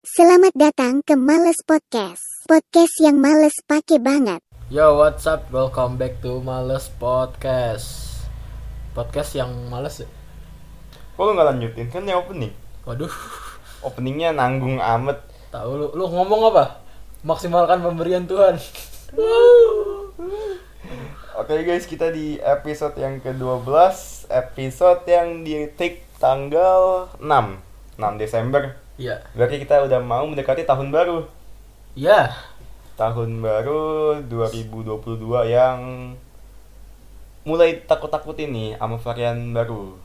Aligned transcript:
Selamat 0.00 0.56
datang 0.56 1.04
ke 1.04 1.12
Males 1.12 1.60
Podcast. 1.60 2.24
Podcast 2.48 3.04
yang 3.04 3.20
males 3.20 3.52
pake 3.68 4.00
banget. 4.00 4.40
Yo, 4.72 4.96
what's 4.96 5.28
up? 5.28 5.52
Welcome 5.52 6.00
back 6.00 6.24
to 6.24 6.40
Males 6.40 6.88
Podcast. 6.96 8.16
Podcast 8.96 9.36
yang 9.36 9.52
males 9.68 10.00
ya? 10.00 10.08
Kok 11.20 11.20
lu 11.20 11.36
gak 11.36 11.52
lanjutin? 11.52 11.92
Kan 11.92 12.08
yang 12.08 12.24
opening 12.24 12.48
Waduh, 12.88 13.12
Openingnya 13.84 14.32
nanggung 14.32 14.80
amat 14.80 15.20
tahu 15.52 15.76
lu 15.76 15.86
lu 15.92 16.08
ngomong 16.08 16.48
apa? 16.48 16.80
Maksimalkan 17.20 17.84
pemberian 17.84 18.24
Tuhan. 18.24 18.56
Oke 21.36 21.60
guys, 21.60 21.84
kita 21.84 22.08
di 22.08 22.40
episode 22.40 22.96
yang 22.96 23.20
ke-12 23.20 23.68
Episode 24.32 25.04
yang 25.04 25.44
di 25.44 25.68
take 25.76 26.08
tanggal 26.16 27.12
6 27.20 28.00
6 28.00 28.16
Desember 28.16 28.80
Iya. 29.00 29.16
Berarti 29.32 29.56
kita 29.64 29.80
udah 29.88 29.96
mau 30.04 30.28
mendekati 30.28 30.68
tahun 30.68 30.92
baru 30.92 31.24
Iya. 31.96 32.28
Tahun 33.00 33.30
baru 33.40 34.20
2022 34.28 35.00
yang 35.48 35.78
Mulai 37.48 37.80
takut-takutin 37.88 38.52
nih 38.52 38.70
sama 38.76 39.00
varian 39.00 39.56
baru 39.56 39.96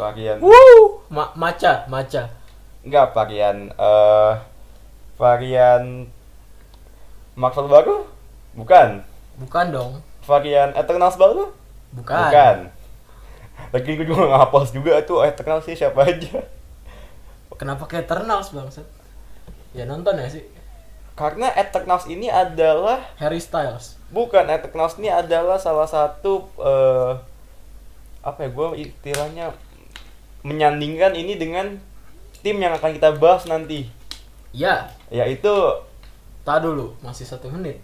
Varian 0.00 0.40
Woo! 0.40 1.04
Ma 1.12 1.36
maca, 1.36 1.84
maca. 1.92 2.32
Enggak, 2.80 3.12
varian 3.12 3.68
eh 3.76 4.34
Varian 5.20 6.08
Marvel 7.36 7.68
baru? 7.68 7.96
Bukan 8.56 9.04
Bukan 9.36 9.66
dong. 9.68 9.92
Varian 10.24 10.72
Eternals 10.72 11.20
baru? 11.20 11.52
Bukan. 11.92 12.16
Bukan. 12.32 12.56
Lagi 13.72 13.90
gue 13.92 14.04
juga 14.08 14.32
hafal 14.32 14.64
juga 14.72 14.96
tuh 15.04 15.20
Eternals 15.20 15.68
sih 15.68 15.76
siapa 15.76 16.08
aja. 16.08 16.40
Kenapa 17.56 17.84
kayak 17.84 18.06
Eternals 18.06 18.52
bangsat? 18.52 18.84
Ya 19.72 19.84
nonton 19.84 20.16
ya 20.16 20.28
sih. 20.28 20.44
Karena 21.16 21.48
Eternals 21.52 22.04
ini 22.06 22.28
adalah 22.28 23.00
Harry 23.16 23.40
Styles. 23.40 23.96
bukan 24.06 24.46
Eternals 24.46 24.94
ini 24.96 25.10
adalah 25.10 25.58
salah 25.58 25.88
satu 25.88 26.46
eh 26.56 27.12
apa 28.22 28.38
ya 28.42 28.50
gue 28.50 28.68
istilahnya 28.80 29.50
menyandingkan 30.42 31.10
ini 31.12 31.34
dengan 31.34 31.74
tim 32.38 32.56
yang 32.56 32.70
akan 32.72 32.94
kita 32.94 33.18
bahas 33.18 33.46
nanti 33.46 33.90
Ya, 34.50 34.88
yaitu 35.12 35.52
tak 36.40 36.64
dulu, 36.64 36.96
masih 37.04 37.28
satu 37.28 37.52
menit. 37.52 37.76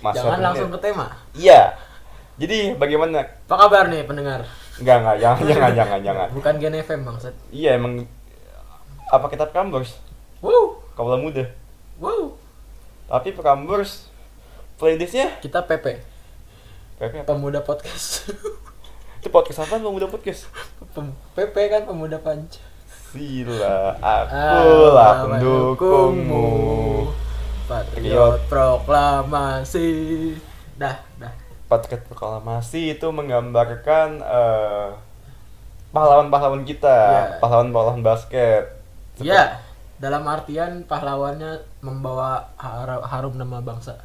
Mas 0.00 0.16
Jangan 0.16 0.40
Satu 0.40 0.44
langsung 0.48 0.68
Menit. 0.72 0.80
ke 0.80 0.86
tema. 0.88 1.06
Iya. 1.34 1.60
Jadi 2.40 2.72
bagaimana? 2.72 3.20
Apa 3.44 3.68
kabar 3.68 3.92
nih 3.92 4.08
pendengar? 4.08 4.40
Enggak 4.80 4.96
enggak 4.96 5.16
jangan 5.20 5.42
jangan 5.44 5.70
jangan 5.76 6.00
jangan. 6.00 6.28
Bukan 6.32 6.54
Gen 6.56 6.76
FM 6.78 7.00
bangsat. 7.04 7.34
Iya 7.52 7.76
emang 7.76 8.00
apa 9.06 9.26
kita 9.26 9.46
Prambors? 9.46 9.94
Wow, 10.38 10.82
Kaula 10.92 11.16
muda. 11.16 11.46
wow. 11.96 12.34
Tapi 13.06 13.30
Prambors 13.30 14.10
playlistnya 14.76 15.38
Kita 15.38 15.62
PP, 15.62 16.02
PP 16.96 17.12
apa? 17.16 17.26
pemuda 17.28 17.62
podcast. 17.62 18.28
Itu 19.18 19.30
podcast 19.30 19.62
apa 19.62 19.78
pemuda 19.78 20.06
podcast? 20.06 20.50
Pem- 20.92 21.14
PP 21.32 21.54
kan 21.66 21.82
pemuda 21.84 22.18
panca. 22.18 22.60
Sila, 23.06 23.96
Ah, 23.96 24.26
akulah 24.26 25.12
pendukungmu. 25.24 26.46
Patriot 27.64 28.44
proklamasi. 28.46 29.88
Dah, 30.76 31.00
dah. 31.16 31.32
Patriot 31.66 32.04
Proklamasi 32.04 32.94
itu 32.94 33.06
menggambarkan 33.08 34.20
eh, 34.20 34.88
pahlawan-pahlawan 35.90 36.62
kita, 36.62 36.92
Iya. 36.92 37.22
pahlawan-pahlawan 37.40 38.04
basket. 38.04 38.75
Ya, 39.18 39.60
dalam 39.96 40.24
artian 40.24 40.84
pahlawannya 40.84 41.56
membawa 41.80 42.52
har- 42.54 43.00
harum 43.02 43.34
nama 43.34 43.60
bangsa. 43.60 43.96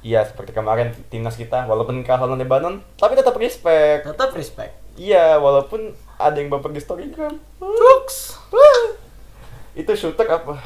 Iya, 0.00 0.22
seperti 0.22 0.50
kemarin 0.50 0.90
timnas 1.08 1.34
kita, 1.34 1.62
walaupun 1.64 2.02
kalah 2.02 2.26
lawan 2.26 2.38
Lebanon, 2.38 2.82
tapi 2.96 3.14
tetap 3.14 3.34
respect. 3.34 4.02
Tetap 4.04 4.30
respect. 4.32 4.74
Iya, 4.94 5.38
walaupun 5.38 5.90
ada 6.16 6.34
yang 6.34 6.50
baper 6.50 6.70
di 6.70 6.78
storygram. 6.78 7.38
Cooks. 7.58 8.38
Itu 9.78 9.94
shooter 9.94 10.26
apa? 10.26 10.58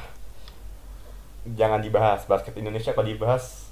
Jangan 1.46 1.78
dibahas 1.78 2.26
basket 2.26 2.56
Indonesia 2.56 2.90
kalau 2.90 3.06
dibahas. 3.06 3.70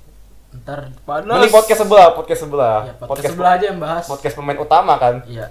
Ntar 0.55 0.95
panas. 1.03 1.35
Mending 1.35 1.51
podcast 1.51 1.81
sebelah, 1.83 2.15
podcast 2.15 2.41
sebelah. 2.47 2.79
Ya, 2.87 2.95
podcast, 2.95 3.33
sebelah 3.35 3.53
aja 3.59 3.65
yang 3.67 3.81
bahas. 3.83 4.05
podcast 4.07 4.37
pemain 4.39 4.55
utama 4.57 4.95
kan 4.95 5.19
Iya. 5.27 5.51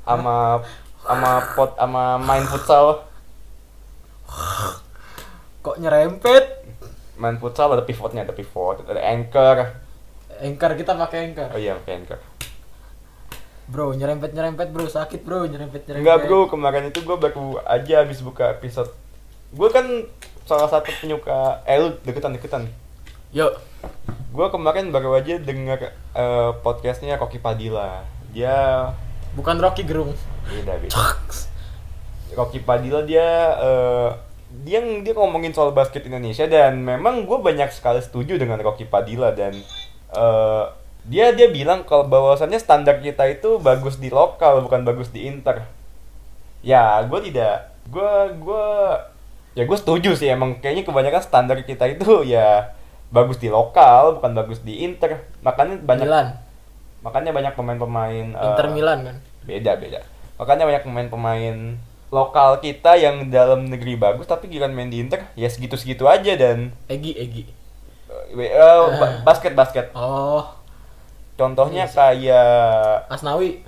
sama 0.00 0.64
sama 1.04 1.30
pot 1.52 1.76
sama 1.76 2.16
main 2.16 2.40
futsal 2.42 3.04
Kok 5.64 5.76
nyerempet? 5.78 6.44
main 7.18 7.34
futsal 7.34 7.74
ada 7.74 7.82
pivotnya 7.82 8.22
ada 8.22 8.30
pivot 8.30 8.78
ada 8.86 9.02
anchor 9.02 9.74
Anchor 10.38 10.70
kita 10.78 10.94
pakai 10.94 11.18
anchor. 11.26 11.50
oh 11.50 11.58
iya 11.58 11.74
pakai 11.74 11.98
anchor 11.98 12.20
Bro, 13.68 13.92
nyerempet 13.92 14.32
nyerempet 14.32 14.72
bro, 14.72 14.88
sakit 14.88 15.26
bro, 15.26 15.44
nyerempet 15.44 15.84
nyerempet. 15.84 16.00
enggak 16.00 16.18
bro 16.24 16.46
kemarin 16.46 16.88
itu 16.88 17.02
gue 17.02 17.16
baru 17.18 17.58
aja 17.60 18.00
habis 18.00 18.22
buka 18.22 18.54
episode 18.54 18.88
gue 19.50 19.68
kan 19.68 19.84
salah 20.46 20.70
satu 20.70 20.88
penyuka 20.94 21.60
eh 21.64 21.76
lu 21.76 21.92
deketan 22.00 22.32
deketan 22.32 22.62
Yuk. 23.34 23.58
gue 24.30 24.46
kemarin 24.48 24.88
baru 24.88 25.18
aja 25.18 25.36
denger 25.36 25.90
eh, 26.14 26.50
podcastnya 26.62 27.18
Rocky 27.18 27.36
Padilla 27.36 28.06
dia 28.30 28.88
Bukan 29.34 29.58
Rocky 29.58 29.82
Gerung. 29.82 30.14
beda 30.46 30.78
beda 30.78 30.96
Rocky 32.36 32.60
Padilla 32.60 33.04
dia 33.04 33.28
eh, 33.60 34.10
dia 34.64 34.80
dia 34.80 35.12
ngomongin 35.12 35.52
soal 35.52 35.76
basket 35.76 36.08
Indonesia 36.08 36.48
dan 36.48 36.80
memang 36.80 37.28
gue 37.28 37.38
banyak 37.38 37.68
sekali 37.70 38.00
setuju 38.00 38.40
dengan 38.40 38.60
Rocky 38.64 38.88
Padilla 38.88 39.32
dan 39.32 39.54
eh, 40.12 40.64
dia 41.08 41.32
dia 41.32 41.48
bilang 41.48 41.88
kalau 41.88 42.04
bahwasannya 42.04 42.60
standar 42.60 43.00
kita 43.00 43.24
itu 43.28 43.56
bagus 43.60 43.96
di 43.96 44.12
lokal 44.12 44.60
bukan 44.64 44.84
bagus 44.84 45.08
di 45.08 45.24
inter 45.24 45.64
ya 46.60 47.00
gue 47.06 47.20
tidak 47.30 47.72
gue 47.88 48.12
gue 48.44 48.66
ya 49.56 49.62
gue 49.64 49.78
setuju 49.78 50.12
sih 50.12 50.28
emang 50.28 50.60
kayaknya 50.60 50.84
kebanyakan 50.84 51.22
standar 51.24 51.58
kita 51.64 51.88
itu 51.88 52.26
ya 52.28 52.76
bagus 53.08 53.40
di 53.40 53.48
lokal 53.48 54.20
bukan 54.20 54.36
bagus 54.36 54.60
di 54.60 54.84
inter 54.84 55.24
makanya 55.40 55.80
banyak 55.80 56.04
Milan. 56.04 56.28
makanya 57.00 57.30
banyak 57.32 57.52
pemain-pemain 57.56 58.26
eh, 58.36 58.46
Inter 58.52 58.68
Milan 58.68 58.98
kan. 59.08 59.16
beda 59.48 59.72
beda 59.80 60.00
makanya 60.36 60.64
banyak 60.68 60.82
pemain-pemain 60.84 61.56
lokal 62.08 62.58
kita 62.58 62.96
yang 62.96 63.28
dalam 63.28 63.68
negeri 63.68 63.94
bagus 63.94 64.24
tapi 64.24 64.48
giliran 64.48 64.72
main 64.72 64.88
di 64.88 64.98
Inter 64.98 65.28
ya 65.34 65.44
segitu 65.46 65.76
segitu 65.76 66.08
aja 66.08 66.32
dan 66.34 66.72
Egi, 66.88 67.12
Egi. 67.12 67.42
ba- 68.96 69.20
basket 69.24 69.52
basket 69.52 69.92
Oh, 69.92 70.44
contohnya 71.34 71.84
Iya 71.84 71.92
kayak 71.92 72.52
Asnawi. 73.08 73.60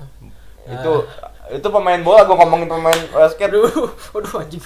itu 0.65 0.93
itu 1.51 1.69
pemain 1.69 2.01
bola 2.01 2.25
gue 2.25 2.37
ngomongin 2.37 2.69
pemain 2.69 3.01
basket 3.11 3.51
Aduh, 3.51 3.91
aduh 4.17 4.35
anjing. 4.41 4.65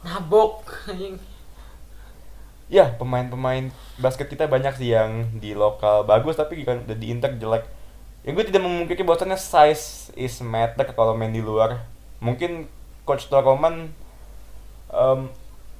Nabok 0.00 0.64
anjing. 0.86 1.20
ya 2.70 2.94
pemain-pemain 2.94 3.66
basket 3.98 4.30
kita 4.30 4.46
banyak 4.46 4.78
sih 4.78 4.94
yang 4.94 5.26
di 5.36 5.52
lokal 5.52 6.06
bagus 6.06 6.38
tapi 6.38 6.62
di 6.86 7.06
Inter 7.10 7.34
jelek 7.34 7.66
ya 8.22 8.30
gue 8.30 8.44
tidak 8.46 8.62
memungkiri 8.62 9.02
bahwasannya 9.02 9.34
size 9.34 10.14
is 10.14 10.38
matter 10.38 10.86
kalau 10.94 11.12
main 11.12 11.34
di 11.34 11.42
luar 11.42 11.82
mungkin 12.22 12.70
coach 13.02 13.26
Toroman 13.26 13.88
em 14.90 15.20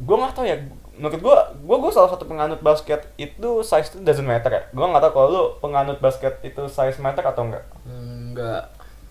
gue 0.00 0.16
nggak 0.16 0.32
tahu 0.32 0.46
ya 0.48 0.56
menurut 0.96 1.16
gue 1.16 1.36
gue 1.60 1.76
gue 1.76 1.92
salah 1.92 2.08
satu 2.08 2.24
penganut 2.24 2.60
basket 2.60 3.04
itu 3.16 3.60
size 3.60 3.88
itu 3.90 3.98
doesn't 4.00 4.24
matter 4.24 4.48
ya 4.48 4.62
gue 4.68 4.80
nggak 4.82 5.02
tahu 5.02 5.12
kalau 5.12 5.28
lu 5.28 5.42
penganut 5.58 5.98
basket 5.98 6.40
itu 6.40 6.62
size 6.66 6.96
matter 6.98 7.20
atau 7.20 7.44
enggak 7.44 7.64
Enggak. 7.84 8.64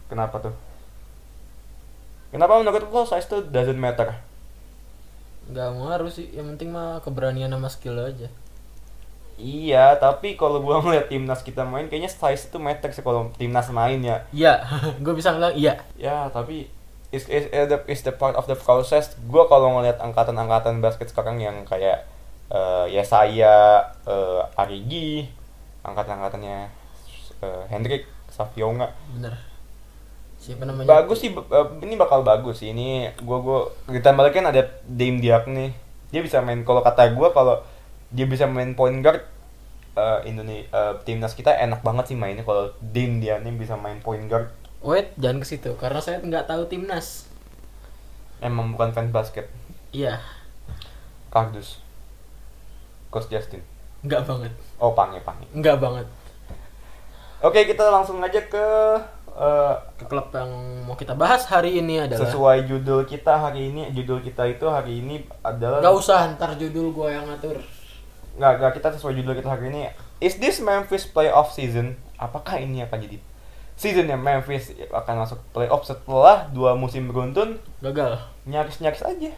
kenapa 0.07 0.39
tuh 0.39 0.53
kenapa 2.29 2.57
menurut 2.57 2.85
lo 2.85 3.01
size 3.03 3.25
itu 3.25 3.37
doesn't 3.49 3.77
matter 3.77 4.13
Enggak 5.49 5.81
ngaruh 5.81 6.13
sih. 6.13 6.29
Yang 6.29 6.45
penting 6.53 6.69
mah 6.69 7.01
keberanian 7.01 7.49
sama 7.49 7.73
skill 7.73 7.97
aja. 7.97 8.29
iya 9.33 9.97
tapi 9.97 10.35
kalau 10.35 10.61
gue 10.61 10.75
ngeliat 10.77 11.07
timnas 11.07 11.41
kita 11.41 11.65
main 11.65 11.89
kayaknya 11.89 12.05
size 12.05 12.51
itu 12.51 12.59
matter 12.59 12.91
sih 12.91 13.01
kalau 13.01 13.31
timnas 13.33 13.71
main 13.71 13.97
ya 13.97 14.21
Iya, 14.29 14.61
gue 15.03 15.13
bisa 15.15 15.31
bilang 15.33 15.55
iya. 15.55 15.79
ya 15.95 16.29
tapi 16.29 16.67
is 17.09 17.25
is 17.25 17.49
is 17.49 17.65
the, 17.69 17.79
is 17.89 18.01
the 18.05 18.13
part 18.13 18.37
of 18.37 18.45
the 18.45 18.57
process. 18.57 19.17
Gue 19.25 19.43
kalau 19.49 19.77
ngeliat 19.77 19.97
angkatan-angkatan 19.97 20.81
basket 20.81 21.09
sekarang 21.09 21.41
yang 21.41 21.65
kayak 21.65 22.05
eh, 22.53 22.85
ya 22.93 23.01
saya 23.01 23.81
eh, 24.05 24.41
Arigi 24.57 25.25
angkatan-angkatannya 25.81 26.69
eh, 27.41 27.63
Hendrik 27.73 28.05
Savionga. 28.29 28.93
Bener. 29.17 29.33
Siapa 30.39 30.63
namanya? 30.63 30.87
bagus 30.87 31.25
sih 31.25 31.33
eh, 31.33 31.67
ini 31.81 31.97
bakal 31.97 32.21
bagus 32.21 32.61
sih. 32.61 32.77
Ini 32.77 33.17
gua 33.25 33.73
ditambah 33.89 34.29
lagi 34.29 34.35
kan 34.41 34.53
ada 34.53 34.61
Dame 34.85 35.17
Diak 35.17 35.49
nih. 35.49 35.73
Dia 36.13 36.21
bisa 36.21 36.45
main 36.45 36.61
kalau 36.61 36.85
kata 36.85 37.09
gua 37.17 37.33
kalau 37.33 37.61
dia 38.13 38.25
bisa 38.25 38.49
main 38.49 38.73
point 38.73 39.01
guard 39.01 39.21
Indonesia 39.99 40.95
timnas 41.03 41.35
kita 41.35 41.51
enak 41.59 41.83
banget 41.83 42.13
sih 42.13 42.17
mainnya. 42.17 42.45
Kalau 42.45 42.71
Dame 42.79 43.19
dia 43.19 43.41
nih 43.41 43.51
bisa 43.51 43.75
main 43.75 43.99
point 43.99 44.29
guard 44.29 44.47
Wait, 44.79 45.11
jangan 45.15 45.39
ke 45.39 45.47
situ 45.47 45.71
karena 45.75 45.99
saya 45.99 46.19
nggak 46.19 46.47
tahu 46.47 46.63
timnas. 46.65 47.27
emang 48.39 48.71
bukan 48.71 48.95
fans 48.95 49.11
basket 49.11 49.51
Iya. 49.91 50.15
Kardus. 51.27 51.83
Coach 53.09 53.27
Justin. 53.27 53.59
Enggak 53.99 54.23
banget. 54.23 54.53
Oh, 54.77 54.95
Pange, 54.95 55.19
Pange. 55.19 55.43
Enggak 55.51 55.75
banget. 55.75 56.07
Oke, 57.41 57.65
kita 57.65 57.83
langsung 57.89 58.21
aja 58.21 58.39
ke 58.39 58.65
eh, 59.29 59.75
Ke 59.97 60.05
klub 60.05 60.29
yang 60.29 60.47
mau 60.83 60.95
kita 60.95 61.11
bahas 61.13 61.43
hari 61.43 61.79
ini 61.79 61.99
adalah 61.99 62.23
sesuai 62.23 62.63
judul 62.63 63.03
kita 63.03 63.33
hari 63.35 63.73
ini. 63.73 63.91
Judul 63.91 64.21
kita 64.21 64.45
itu 64.45 64.63
hari 64.65 65.01
ini 65.01 65.19
adalah 65.41 65.81
Gak 65.81 65.95
usah 65.95 66.31
ntar 66.33 66.55
judul 66.55 66.93
gua 66.93 67.11
yang 67.11 67.27
ngatur. 67.27 67.59
nggak 68.39 68.51
nggak 68.55 68.71
kita 68.79 68.95
sesuai 68.95 69.19
judul 69.19 69.35
kita 69.35 69.49
hari 69.49 69.67
ini. 69.67 69.91
Is 70.19 70.39
this 70.39 70.63
Memphis 70.63 71.03
playoff 71.03 71.51
season? 71.51 71.99
Apakah 72.15 72.55
ini 72.55 72.79
akan 72.79 73.03
jadi 73.03 73.17
season 73.79 74.05
yang 74.05 74.19
Memphis 74.19 74.75
akan 74.91 75.23
masuk 75.23 75.39
playoff 75.49 75.87
setelah 75.87 76.51
dua 76.51 76.75
musim 76.75 77.07
beruntun? 77.07 77.55
Gagal. 77.79 78.19
Nyaris-nyaris 78.43 78.99
aja. 79.01 79.31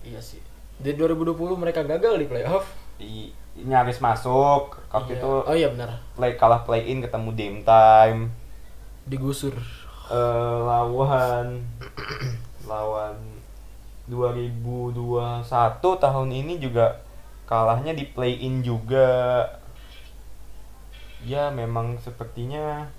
Iya 0.00 0.20
sih. 0.20 0.40
Di 0.80 0.96
2020 0.96 1.36
mereka 1.54 1.84
gagal 1.84 2.16
di 2.16 2.24
playoff. 2.24 2.64
I, 2.96 3.30
nyaris 3.54 4.00
masuk. 4.00 4.80
Waktu 4.88 5.14
Iya. 5.14 5.20
itu 5.20 5.30
Oh 5.44 5.52
iya 5.54 5.68
benar. 5.68 6.00
play 6.16 6.34
kalah 6.34 6.64
play 6.64 6.88
in 6.88 7.04
ketemu 7.04 7.30
Dame 7.32 7.60
Time. 7.62 8.20
Digusur. 9.04 9.52
eh 10.04 10.56
lawan 10.60 11.64
lawan 12.64 13.16
2021 14.04 15.48
tahun 15.80 16.28
ini 16.28 16.60
juga 16.60 17.00
kalahnya 17.44 17.92
di 17.92 18.04
play 18.04 18.36
in 18.36 18.60
juga 18.60 19.48
ya 21.24 21.48
memang 21.48 21.96
sepertinya 21.98 22.92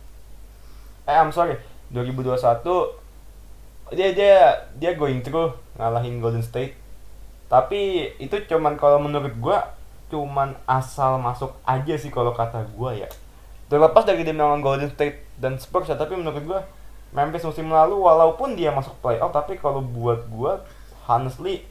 eh 1.06 1.16
I'm 1.16 1.31
sorry. 1.31 1.57
2021 1.94 2.66
dia 3.94 4.10
dia 4.18 4.36
dia 4.81 4.92
going 4.98 5.22
through 5.22 5.54
ngalahin 5.78 6.18
Golden 6.18 6.42
State. 6.42 6.74
Tapi 7.46 8.10
itu 8.18 8.36
cuman 8.50 8.74
kalau 8.75 8.98
menurut 8.98 9.31
gua 9.38 9.78
cuman 10.10 10.57
asal 10.66 11.18
masuk 11.22 11.54
aja 11.66 11.94
sih 11.98 12.10
kalau 12.10 12.34
kata 12.34 12.66
gua 12.74 12.98
ya. 12.98 13.06
Terlepas 13.69 14.06
dari 14.06 14.25
dia 14.25 14.34
melawan 14.34 14.62
Golden 14.66 14.90
State 14.90 15.22
dan 15.38 15.62
Spurs 15.62 15.90
ya 15.90 15.98
tapi 15.98 16.18
menurut 16.18 16.42
gua 16.46 16.62
Memphis 17.16 17.46
musim 17.48 17.72
lalu 17.72 17.96
walaupun 17.96 18.58
dia 18.60 18.75
masuk 18.75 18.98
playoff 19.00 19.31
tapi 19.31 19.56
kalau 19.62 19.80
buat 19.80 20.25
gua 20.28 20.66
honestly 21.06 21.63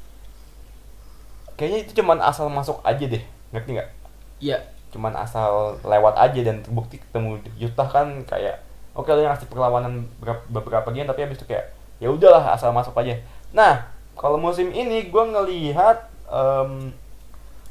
kayaknya 1.59 1.79
itu 1.87 1.93
cuman 2.03 2.23
asal 2.23 2.47
masuk 2.47 2.79
aja 2.87 3.05
deh. 3.11 3.23
Ngerti 3.51 3.71
nggak? 3.79 3.91
Iya. 4.39 4.59
cuman 4.95 5.11
asal 5.19 5.75
lewat 5.83 6.15
aja 6.15 6.39
dan 6.47 6.63
terbukti 6.63 7.03
ketemu 7.03 7.43
Utah 7.59 7.91
kan 7.91 8.23
kayak 8.31 8.63
oke 8.95 9.11
lo 9.11 9.21
ngasih 9.21 9.51
perlawanan 9.51 10.07
beberapa, 10.49 10.89
game 10.89 11.05
tapi 11.05 11.21
habis 11.23 11.37
itu 11.37 11.47
kayak 11.47 11.71
ya 11.99 12.09
udahlah 12.09 12.55
asal 12.55 12.71
masuk 12.71 12.95
aja 12.97 13.19
nah 13.51 13.87
kalau 14.15 14.39
musim 14.39 14.71
ini 14.71 15.11
gue 15.11 15.25
ngelihat 15.25 16.07
em, 16.27 16.95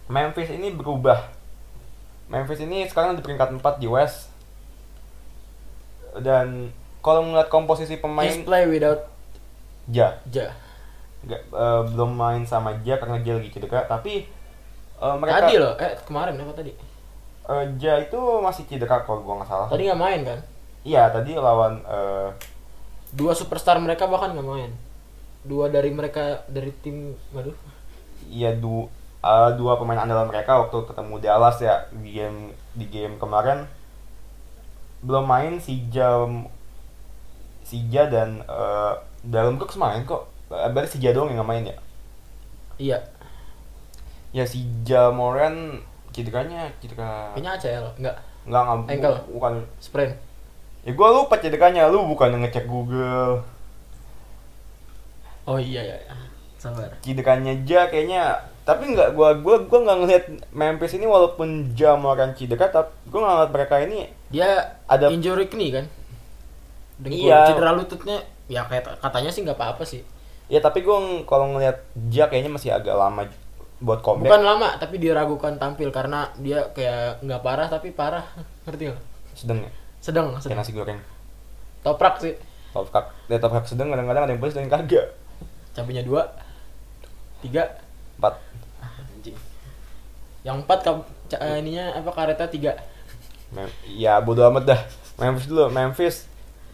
Memphis 0.06 0.52
ini 0.52 0.70
berubah 0.70 1.32
Memphis 2.28 2.60
ini 2.60 2.84
sekarang 2.84 3.16
di 3.16 3.24
peringkat 3.24 3.56
4 3.56 3.80
di 3.80 3.88
West 3.88 4.32
dan 6.20 6.70
kalau 7.00 7.26
ngeliat 7.26 7.50
komposisi 7.50 7.98
pemain 7.98 8.30
He's 8.30 8.44
play 8.44 8.68
without 8.68 9.10
ja 9.90 10.16
Ja. 10.32 10.52
nggak 11.24 11.42
eh, 11.50 11.82
belum 11.90 12.12
main 12.14 12.44
sama 12.44 12.76
Ja 12.84 13.00
karena 13.00 13.20
dia 13.20 13.40
lagi 13.40 13.48
cedera 13.48 13.88
tapi 13.88 14.28
eh, 15.00 15.16
mereka 15.16 15.48
Tadi 15.48 15.56
loh, 15.56 15.74
eh 15.80 15.96
kemarin 16.04 16.36
apa 16.36 16.52
tadi? 16.52 16.72
eh, 17.44 17.66
Ja 17.80 17.96
itu 17.98 18.20
masih 18.40 18.68
cedera 18.68 19.04
kalau 19.04 19.24
gua 19.24 19.40
nggak 19.40 19.50
salah 19.50 19.68
Tadi 19.68 19.88
nggak 19.88 20.00
main 20.00 20.22
kan? 20.24 20.40
Iya, 20.84 21.08
tadi 21.10 21.34
lawan 21.34 21.80
eh 21.84 22.30
Dua 23.14 23.32
superstar 23.32 23.78
mereka 23.78 24.10
bahkan 24.10 24.34
nggak 24.34 24.44
main. 24.44 24.72
Dua 25.44 25.70
dari 25.70 25.94
mereka 25.94 26.44
dari 26.50 26.72
tim, 26.82 27.14
waduh. 27.32 27.54
iya 28.26 28.56
du 28.56 28.88
eh, 29.20 29.50
dua 29.56 29.76
pemain 29.76 30.00
andalan 30.00 30.32
mereka 30.32 30.56
waktu 30.58 30.78
ketemu 30.88 31.20
Dallas 31.20 31.60
ya 31.60 31.86
di 31.92 32.16
game 32.16 32.50
di 32.74 32.88
game 32.88 33.20
kemarin 33.20 33.68
belum 35.04 35.28
main 35.28 35.60
si 35.60 35.84
Jam 35.92 36.48
si 37.62 37.84
Ja 37.92 38.08
dan 38.08 38.40
eh 38.44 38.94
dalam 39.24 39.56
Brooks 39.56 39.76
main 39.76 40.04
kok. 40.04 40.28
Berarti 40.50 40.98
si 40.98 41.04
Ja 41.04 41.12
doang 41.12 41.32
yang 41.32 41.44
nggak 41.44 41.50
main 41.50 41.64
ya. 41.68 41.78
Iya, 42.74 42.98
Ya 44.34 44.44
si 44.44 44.66
Ja 44.84 45.14
Moran 45.14 45.78
cederanya 46.10 46.66
cedera 46.82 47.30
kayaknya 47.34 47.52
ACL, 47.54 47.86
nggak 48.02 48.16
nggak 48.50 48.64
nggak 48.66 48.90
Ankle. 48.90 49.18
bukan 49.30 49.54
sprain. 49.78 50.12
Ya 50.84 50.92
gua 50.92 51.10
lupa 51.14 51.36
cederanya 51.36 51.88
lu 51.88 52.04
bukan 52.06 52.38
ngecek 52.38 52.66
Google 52.66 53.44
Oh 55.44 55.56
iya 55.56 55.84
iya. 55.84 55.98
iya. 55.98 56.16
Sabar. 56.56 56.88
cederanya 57.00 57.52
Ja 57.62 57.88
kayaknya 57.88 58.32
tapi 58.64 58.88
nggak 58.90 59.12
gua 59.12 59.36
gua 59.36 59.60
gua 59.62 59.80
nggak 59.82 59.98
ngelihat 59.98 60.24
Memphis 60.50 60.96
ini 60.96 61.04
walaupun 61.06 61.48
Ja 61.74 61.96
Moran 61.96 62.32
cedera 62.32 62.68
tapi 62.70 62.88
gua 63.08 63.20
nggak 63.22 63.34
ngeliat 63.34 63.52
mereka 63.52 63.76
ini 63.80 63.98
Dia 64.30 64.48
Ada- 64.86 65.12
injury 65.12 65.46
knee 65.46 65.70
kan? 65.70 65.86
Dengkul, 66.96 67.28
Iya. 67.28 67.44
cedera 67.46 67.72
lututnya 67.74 68.18
ya 68.46 68.64
kayak 68.64 69.00
katanya 69.00 69.30
sih 69.30 69.42
nggak 69.42 69.56
apa-apa 69.56 69.84
sih. 69.84 70.04
ya 70.46 70.60
tapi 70.60 70.80
gua 70.80 71.00
ng- 71.00 71.24
kalau 71.24 71.48
ngelihat 71.50 71.80
Ja 72.08 72.28
kayaknya 72.28 72.48
masih 72.50 72.72
agak 72.72 72.94
lama 72.94 73.28
buat 73.80 74.00
comeback 74.00 74.28
Bukan 74.30 74.44
lama 74.46 74.70
tapi 74.78 74.96
diragukan 74.96 75.56
tampil 75.58 75.90
karena 75.90 76.32
dia 76.38 76.64
kayak 76.70 77.20
nggak 77.20 77.42
parah 77.42 77.68
tapi 77.68 77.92
parah. 77.92 78.24
Ngerti 78.64 78.84
nggak? 78.88 79.02
sedang 79.34 79.60
ya 79.60 79.72
Sedang, 80.04 80.36
kayak 80.36 80.44
sedang. 80.44 80.60
nasi 80.60 80.72
goreng 80.72 81.00
Toprak 81.80 82.20
sih. 82.20 82.36
toprak 82.74 83.14
ya 83.30 83.38
toprak 83.38 83.64
sedang 83.64 83.88
kadang-kadang 83.88 84.26
ada 84.26 84.32
yang 84.34 84.42
pedes 84.42 84.58
dan 84.58 84.68
kagak 84.68 85.14
Cabenya 85.72 86.02
dua, 86.02 86.26
tiga, 87.40 87.66
empat 88.18 88.38
anjing. 88.80 89.34
Yang 90.42 90.58
empat 90.62 90.80
kab- 90.82 91.10
ca- 91.28 91.40
eh, 91.40 91.58
ininya 91.60 91.96
apa 91.96 92.10
karetnya 92.10 92.46
tiga. 92.46 92.72
Mem- 93.50 93.70
ya 93.88 94.18
bodo 94.20 94.42
amat 94.50 94.64
dah 94.68 94.82
Memphis 95.16 95.46
dulu 95.46 95.70
Memphis 95.70 96.26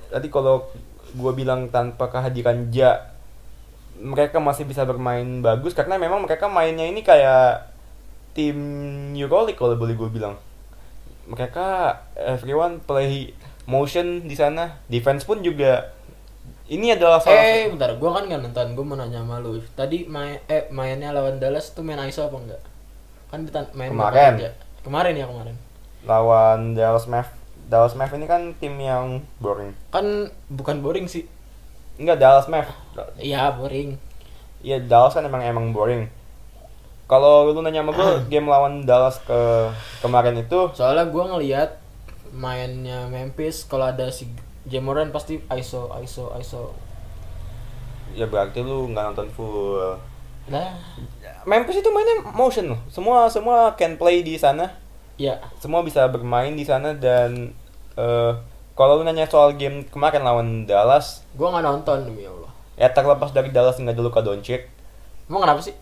tadi 0.08 0.28
kalau 0.28 0.68
gua 1.12 1.32
bilang 1.32 1.68
tanpa 1.68 2.08
kehadiran 2.08 2.72
Ja 2.72 3.12
mereka 3.96 4.40
masih 4.40 4.64
bisa 4.64 4.84
bermain 4.84 5.28
bagus 5.40 5.76
karena 5.76 5.96
memang 5.96 6.24
mereka 6.24 6.48
mainnya 6.48 6.84
ini 6.84 7.04
kayak 7.04 7.68
tim 8.32 8.56
Euroleague 9.12 9.56
kalau 9.56 9.76
boleh 9.76 9.92
gue 9.92 10.08
bilang 10.08 10.40
mereka 11.30 11.94
everyone 12.18 12.82
play 12.82 13.32
motion 13.70 14.26
di 14.26 14.34
sana 14.34 14.82
defense 14.90 15.22
pun 15.24 15.40
juga 15.40 15.94
ini 16.66 16.94
adalah 16.94 17.18
salah 17.18 17.38
Eh, 17.38 17.66
bentar, 17.70 17.98
gua 17.98 18.22
kan 18.22 18.30
nggak 18.30 18.42
nonton, 18.46 18.68
gua 18.78 18.86
mau 18.86 18.94
nanya 18.94 19.26
sama 19.26 19.42
lu. 19.42 19.58
Tadi 19.74 20.06
main 20.06 20.38
eh 20.46 20.70
mainnya 20.70 21.10
lawan 21.10 21.42
Dallas 21.42 21.74
tuh 21.74 21.82
main 21.82 21.98
ISO 21.98 22.30
apa 22.30 22.38
enggak? 22.38 22.62
Kan 23.30 23.46
main 23.74 23.90
Kemarin. 23.90 24.34
aja? 24.38 24.50
Kemarin 24.82 25.14
ya 25.14 25.26
kemarin. 25.26 25.56
lawan 26.00 26.60
Dallas 26.74 27.06
Mav 27.06 27.28
Dallas 27.68 27.92
Mav 27.92 28.08
ini 28.14 28.24
kan 28.24 28.56
tim 28.56 28.78
yang 28.78 29.20
boring 29.38 29.76
Kan 29.90 30.30
bukan 30.48 30.80
boring 30.80 31.06
sih. 31.06 31.26
enggak 31.98 32.18
Dallas 32.18 32.48
Mav 32.48 32.70
Iya, 33.18 33.52
boring. 33.52 33.98
Iya 34.62 34.80
Dallas 34.80 35.12
kan 35.12 35.26
emang 35.26 35.42
emang 35.42 35.74
boring. 35.74 36.06
Kalau 37.10 37.50
lu 37.50 37.58
nanya 37.66 37.82
sama 37.82 37.92
gue 37.98 38.10
game 38.30 38.46
lawan 38.46 38.86
Dallas 38.86 39.18
ke 39.26 39.66
kemarin 40.06 40.38
itu 40.38 40.70
Soalnya 40.78 41.10
gua 41.10 41.26
ngelihat 41.34 41.82
mainnya 42.30 43.10
Memphis 43.10 43.66
kalau 43.66 43.90
ada 43.90 44.14
si 44.14 44.30
Jamoran 44.70 45.10
pasti 45.10 45.42
ISO, 45.50 45.90
ISO, 45.98 46.30
ISO. 46.38 46.70
ya 48.14 48.30
berarti 48.30 48.62
lu 48.62 48.90
nggak 48.94 49.06
nonton 49.14 49.30
full. 49.34 49.82
Nah, 50.50 50.78
Memphis 51.46 51.82
itu 51.82 51.90
mainnya 51.90 52.26
motion 52.34 52.78
loh. 52.78 52.82
Semua 52.94 53.26
semua 53.30 53.74
can 53.74 53.98
play 53.98 54.22
di 54.22 54.38
sana. 54.38 54.70
ya 55.18 55.42
Semua 55.58 55.82
bisa 55.82 56.06
bermain 56.10 56.54
di 56.54 56.66
sana 56.66 56.94
dan 56.94 57.54
eh 57.98 58.34
kalau 58.78 59.02
lu 59.02 59.04
nanya 59.04 59.26
soal 59.26 59.58
game 59.58 59.82
kemarin 59.90 60.22
lawan 60.22 60.70
Dallas, 60.70 61.26
gua 61.34 61.58
nggak 61.58 61.66
nonton 61.66 61.98
demi 62.06 62.24
Allah. 62.30 62.54
ya 62.78 62.88
terlepas 62.94 63.34
dari 63.34 63.50
Dallas 63.50 63.76
nggak 63.82 63.98
ada 63.98 64.04
Luka 64.06 64.22
Doncic, 64.22 64.70
Emang 65.28 65.44
kenapa 65.44 65.60
sih? 65.60 65.74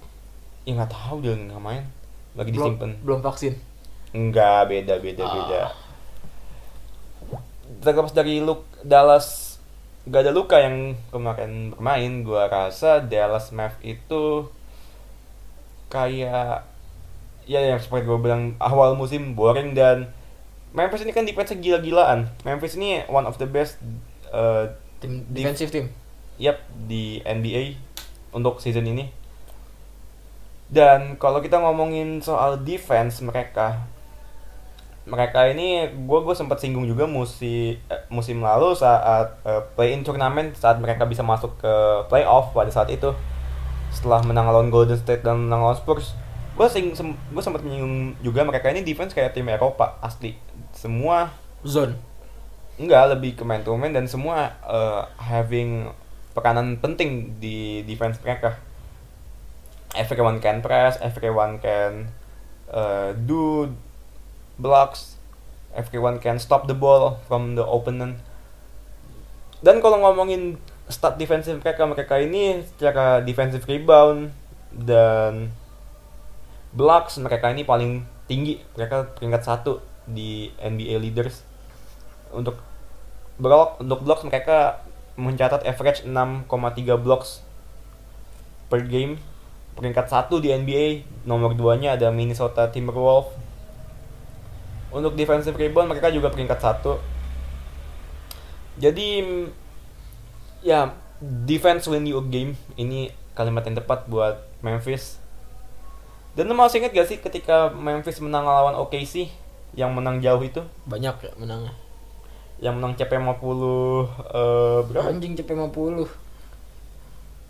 Ya 0.68 0.76
nggak 0.76 0.92
tahu 0.92 1.24
dia 1.24 1.32
nggak 1.32 1.64
main, 1.64 1.88
lagi 2.36 2.52
Belum, 2.52 2.76
disimpan. 2.76 2.92
belum 3.02 3.20
vaksin. 3.24 3.54
Enggak, 4.12 4.68
beda 4.68 5.00
beda 5.00 5.24
Ah. 5.24 5.32
beda. 5.32 5.62
Terlepas 7.80 8.12
dari 8.12 8.40
look 8.40 8.68
Dallas 8.82 9.60
gak 10.04 10.24
ada 10.24 10.32
luka 10.32 10.56
yang 10.58 10.96
kemarin 11.08 11.72
bermain, 11.72 12.24
gua 12.24 12.48
rasa 12.48 13.00
Dallas 13.00 13.52
Mav 13.52 13.76
itu 13.82 14.48
kayak 15.88 16.64
ya 17.44 17.60
yang 17.64 17.80
seperti 17.80 18.04
gue 18.04 18.20
bilang 18.20 18.60
awal 18.60 18.92
musim 18.94 19.32
boring 19.32 19.72
dan 19.72 20.12
Memphis 20.76 21.04
ini 21.04 21.16
kan 21.16 21.24
defense 21.24 21.56
gila-gilaan. 21.56 22.28
Memphis 22.44 22.76
ini 22.76 23.04
one 23.08 23.24
of 23.24 23.40
the 23.40 23.48
best 23.48 23.80
uh, 24.30 24.68
Tim 25.00 25.24
defensive 25.32 25.72
team. 25.72 25.88
Yap, 26.38 26.60
di 26.86 27.24
NBA 27.24 27.80
untuk 28.30 28.60
season 28.60 28.86
ini. 28.86 29.10
Dan 30.68 31.16
kalau 31.16 31.40
kita 31.40 31.64
ngomongin 31.64 32.20
soal 32.20 32.60
defense 32.60 33.24
mereka, 33.24 33.88
mereka 35.08 35.48
ini 35.48 35.88
gue 35.88 36.20
gue 36.20 36.36
sempat 36.36 36.60
singgung 36.60 36.84
juga 36.84 37.08
musim 37.08 37.80
musim 38.12 38.44
lalu 38.44 38.76
saat 38.76 39.40
eh, 39.48 39.64
play 39.80 39.96
in 39.96 40.04
turnamen 40.04 40.52
saat 40.52 40.76
mereka 40.84 41.08
bisa 41.08 41.24
masuk 41.24 41.56
ke 41.64 41.74
playoff 42.12 42.52
pada 42.52 42.68
saat 42.68 42.92
itu. 42.92 43.16
Setelah 43.88 44.20
menang 44.28 44.52
lawan 44.52 44.68
Golden 44.68 45.00
State 45.00 45.24
dan 45.24 45.48
menang 45.48 45.64
lawan 45.64 45.80
Spurs. 45.80 46.12
Gue 46.60 46.68
sing 46.68 46.92
gue 47.32 47.44
sempat 47.44 47.64
menyinggung 47.64 48.20
juga 48.20 48.44
mereka 48.44 48.68
ini 48.68 48.84
defense 48.84 49.16
kayak 49.16 49.32
tim 49.32 49.48
Eropa 49.48 49.96
asli. 50.04 50.36
Semua 50.76 51.32
Zone. 51.64 51.96
enggak 52.78 53.18
lebih 53.18 53.34
ke 53.34 53.42
man 53.42 53.66
to 53.66 53.74
man 53.74 53.90
dan 53.90 54.06
semua 54.06 54.54
uh, 54.62 55.02
having 55.18 55.90
peranan 56.38 56.78
penting 56.78 57.34
di 57.42 57.82
defense 57.90 58.22
mereka 58.22 58.62
everyone 59.96 60.42
can 60.44 60.60
press 60.60 60.98
everyone 61.00 61.62
can 61.62 62.12
uh, 62.74 63.14
do 63.14 63.72
blocks 64.58 65.18
everyone 65.78 66.18
can 66.18 66.42
stop 66.42 66.66
the 66.66 66.74
ball 66.74 67.22
from 67.30 67.54
the 67.54 67.62
opponent. 67.62 68.18
Dan 69.62 69.78
kalau 69.80 70.02
ngomongin 70.02 70.58
stat 70.90 71.22
defensive 71.22 71.62
mereka 71.62 71.86
mereka 71.86 72.18
ini 72.18 72.66
secara 72.66 73.22
defensive 73.22 73.64
rebound 73.70 74.34
dan 74.74 75.54
blocks 76.74 77.22
mereka 77.22 77.54
ini 77.54 77.62
paling 77.62 78.02
tinggi. 78.26 78.58
Mereka 78.74 79.22
peringkat 79.22 79.46
satu 79.46 79.86
di 80.10 80.50
NBA 80.58 80.98
leaders. 80.98 81.46
Untuk 82.34 82.58
block 83.38 83.78
untuk 83.78 84.02
blocks 84.02 84.26
mereka 84.26 84.82
mencatat 85.18 85.66
average 85.66 86.06
6,3 86.06 86.50
blocks 86.98 87.42
per 88.70 88.82
game 88.86 89.22
peringkat 89.78 90.10
satu 90.10 90.42
di 90.42 90.50
NBA 90.50 91.06
nomor 91.30 91.54
2 91.54 91.78
nya 91.78 91.94
ada 91.94 92.10
Minnesota 92.10 92.66
Timberwolves 92.74 93.30
untuk 94.90 95.14
defensive 95.14 95.54
rebound 95.54 95.94
mereka 95.94 96.10
juga 96.10 96.34
peringkat 96.34 96.58
satu 96.58 96.98
jadi 98.82 99.22
ya 100.66 100.94
defense 101.22 101.86
win 101.86 102.10
you 102.10 102.18
a 102.18 102.26
game 102.26 102.58
ini 102.74 103.14
kalimat 103.38 103.62
yang 103.70 103.78
tepat 103.78 104.10
buat 104.10 104.42
Memphis 104.66 105.22
dan 106.34 106.50
lo 106.50 106.54
masih 106.54 106.82
inget 106.82 106.94
gak 106.94 107.08
sih 107.10 107.18
ketika 107.22 107.74
Memphis 107.74 108.22
menang 108.22 108.46
lawan 108.46 108.78
OKC 108.78 109.30
yang 109.78 109.94
menang 109.94 110.22
jauh 110.22 110.42
itu 110.42 110.62
Banyak 110.86 111.16
ya 111.22 111.32
menangnya. 111.38 111.74
yang 112.58 112.78
menang 112.82 112.98
CP 112.98 113.10
50 113.10 113.22
eh 113.22 114.80
berapa? 114.90 115.06
Anjing 115.14 115.38
CP 115.38 115.50
50. 115.54 116.10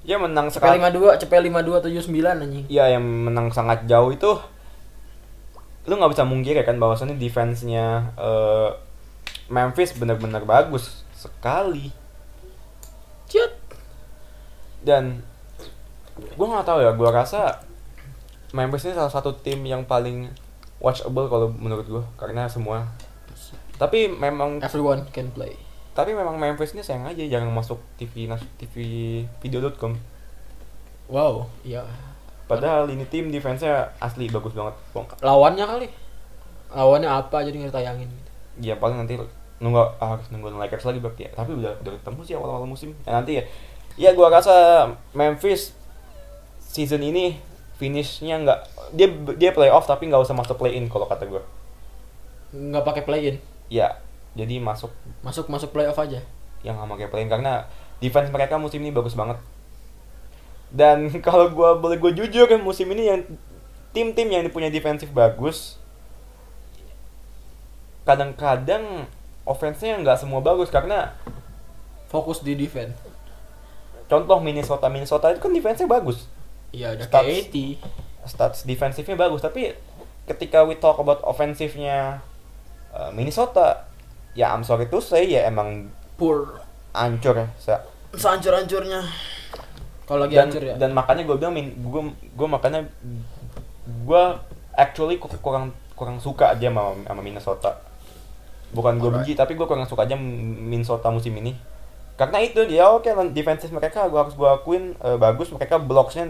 Ya 0.07 0.15
menang 0.15 0.47
sekali. 0.47 0.79
52, 0.79 1.19
CP 1.19 1.51
52 1.51 1.83
79 2.07 2.07
anjing. 2.23 2.65
Iya 2.71 2.95
yang 2.95 3.03
menang 3.03 3.51
sangat 3.51 3.83
jauh 3.83 4.07
itu 4.09 4.31
lu 5.87 5.95
nggak 5.95 6.19
bisa 6.19 6.27
mungkir 6.27 6.51
ya 6.51 6.67
kan 6.67 6.75
bahwasannya 6.83 7.15
defense-nya 7.15 8.11
eh, 8.19 8.69
Memphis 9.47 9.95
benar-benar 9.95 10.43
bagus 10.43 11.07
sekali 11.15 11.95
Ciut. 13.31 13.55
dan 14.83 15.23
gue 16.19 16.47
nggak 16.47 16.67
tahu 16.67 16.83
ya 16.83 16.91
gue 16.91 17.07
rasa 17.07 17.63
Memphis 18.51 18.91
ini 18.91 18.99
salah 18.99 19.11
satu 19.11 19.31
tim 19.39 19.63
yang 19.63 19.87
paling 19.87 20.27
watchable 20.83 21.31
kalau 21.31 21.47
menurut 21.55 21.87
gue 21.87 22.03
karena 22.19 22.51
semua 22.51 22.91
tapi 23.77 24.09
memang 24.09 24.57
Everyone 24.59 25.05
can 25.13 25.29
play. 25.29 25.53
Tapi 25.98 26.13
memang 26.13 26.38
Memphis 26.38 26.77
ini 26.77 26.86
sayang 26.86 27.10
aja 27.10 27.25
jangan 27.25 27.50
masuk 27.50 27.82
TV 27.98 28.30
nas 28.30 28.46
TV 28.62 28.75
video.com 29.42 29.98
Wow, 31.08 31.48
iya. 31.63 31.82
padahal 32.46 32.86
ini 32.92 33.08
tim 33.08 33.32
defense-nya 33.32 33.96
asli 33.98 34.27
bagus 34.27 34.51
banget 34.51 34.75
Bang. 34.92 35.08
Lawannya 35.24 35.63
kali. 35.63 35.88
Lawannya 36.70 37.08
apa 37.08 37.42
jadi 37.42 37.56
nggak 37.58 37.74
tayangin. 37.74 38.12
ya 38.60 38.75
paling 38.75 39.00
nanti 39.00 39.16
nunggu 39.58 39.80
ah, 39.98 40.13
harus 40.13 40.27
nunggu 40.30 40.54
Lakers 40.54 40.84
lagi 40.84 41.00
berarti 41.00 41.25
ya 41.25 41.32
tapi 41.32 41.54
udah 41.56 41.74
udah 41.82 41.92
ketemu 41.98 42.20
sih 42.22 42.34
awal-awal 42.38 42.66
musim 42.66 42.89
ya, 43.06 43.13
nanti 43.13 43.38
ya 43.38 43.44
ya 43.98 44.10
gua 44.13 44.30
rasa 44.30 44.86
Memphis 45.13 45.74
season 46.60 47.01
ini 47.01 47.38
finishnya 47.77 48.38
nggak 48.42 48.60
dia 48.94 49.08
dia 49.38 49.50
playoff 49.54 49.86
tapi 49.86 50.10
nggak 50.10 50.22
usah 50.22 50.34
masuk 50.34 50.58
play 50.58 50.74
in 50.74 50.89
kalau 50.89 51.06
kata 51.06 51.25
gua 51.25 51.42
Nggak 52.50 52.84
pakai 52.84 53.04
play 53.06 53.22
in. 53.30 53.36
ya 53.70 53.94
jadi 54.38 54.62
masuk 54.62 54.94
Masuk 55.20 55.50
masuk 55.50 55.74
playoff 55.74 55.98
aja. 55.98 56.22
yang 56.62 56.74
nggak 56.74 56.89
pakai 56.89 57.08
play 57.10 57.24
in 57.24 57.29
karena 57.29 57.65
defense 57.98 58.29
mereka 58.29 58.56
musim 58.56 58.79
ini 58.79 58.89
bagus 58.89 59.13
banget 59.13 59.38
dan 60.70 61.10
kalau 61.25 61.50
gua 61.50 61.75
boleh 61.75 61.98
gue 61.98 62.13
jujur 62.13 62.46
kan 62.46 62.60
musim 62.60 62.86
ini 62.91 63.08
yang 63.08 63.22
tim-tim 63.91 64.27
yang 64.27 64.46
punya 64.48 64.67
defensif 64.67 65.10
bagus 65.10 65.79
kadang-kadang 68.03 69.08
offense-nya 69.44 70.00
nggak 70.00 70.17
semua 70.17 70.39
bagus 70.39 70.70
karena 70.70 71.15
Fokus 72.08 72.39
di 72.39 72.56
defense. 72.56 72.96
contoh 74.08 74.39
Minnesota 74.39 74.88
Minnesota 74.88 75.27
itu 75.29 75.39
kan 75.39 75.51
defense-nya 75.51 75.88
bagus 75.88 76.24
Iya, 76.72 76.96
ada 76.96 77.03
Stats. 77.03 77.27
KAT. 77.27 77.56
stats 78.24 78.60
defensifnya 78.63 79.15
bagus 79.15 79.39
tapi 79.39 79.72
ketika 80.24 80.63
we 80.63 80.75
talk 80.75 80.96
about 80.98 81.24
offensifnya 81.24 82.20
uh, 82.91 83.08
Minnesota 83.12 83.87
ya 84.38 84.53
I'm 84.53 84.62
sorry 84.62 84.86
to 84.94 85.01
say 85.01 85.25
ya 85.25 85.50
emang 85.50 85.89
Poor. 86.13 86.62
hancur 86.94 87.34
ya 87.34 87.48
Sa- 87.58 87.82
Sehancur-hancurnya. 88.13 89.01
Kalau 90.08 90.24
lagi 90.25 90.38
dan, 90.38 90.48
hancur 90.48 90.63
ya. 90.63 90.75
dan 90.79 90.94
makanya 90.96 91.25
gue 91.27 91.36
bilang 91.36 91.53
gue 91.58 92.01
gue 92.13 92.48
makanya 92.48 92.79
gue 94.06 94.24
actually 94.77 95.17
ku- 95.17 95.27
kurang 95.41 95.74
kurang 95.98 96.22
suka 96.22 96.53
aja 96.53 96.70
sama, 96.70 96.94
sama 97.03 97.22
Minnesota 97.25 97.74
bukan 98.72 99.00
gue 99.01 99.10
benci 99.10 99.34
tapi 99.34 99.56
gue 99.58 99.65
kurang 99.65 99.88
suka 99.89 100.06
aja 100.06 100.13
Minnesota 100.15 101.08
musim 101.10 101.34
ini 101.39 101.56
karena 102.20 102.38
itu 102.44 102.62
dia 102.67 102.86
oke 102.88 103.08
okay, 103.08 103.15
defensif 103.32 103.72
mereka 103.72 104.06
gue 104.12 104.20
harus 104.20 104.36
gue 104.36 104.48
akuin 104.48 104.94
eh, 105.00 105.17
bagus 105.17 105.50
mereka 105.56 105.79
blocksnya 105.79 106.29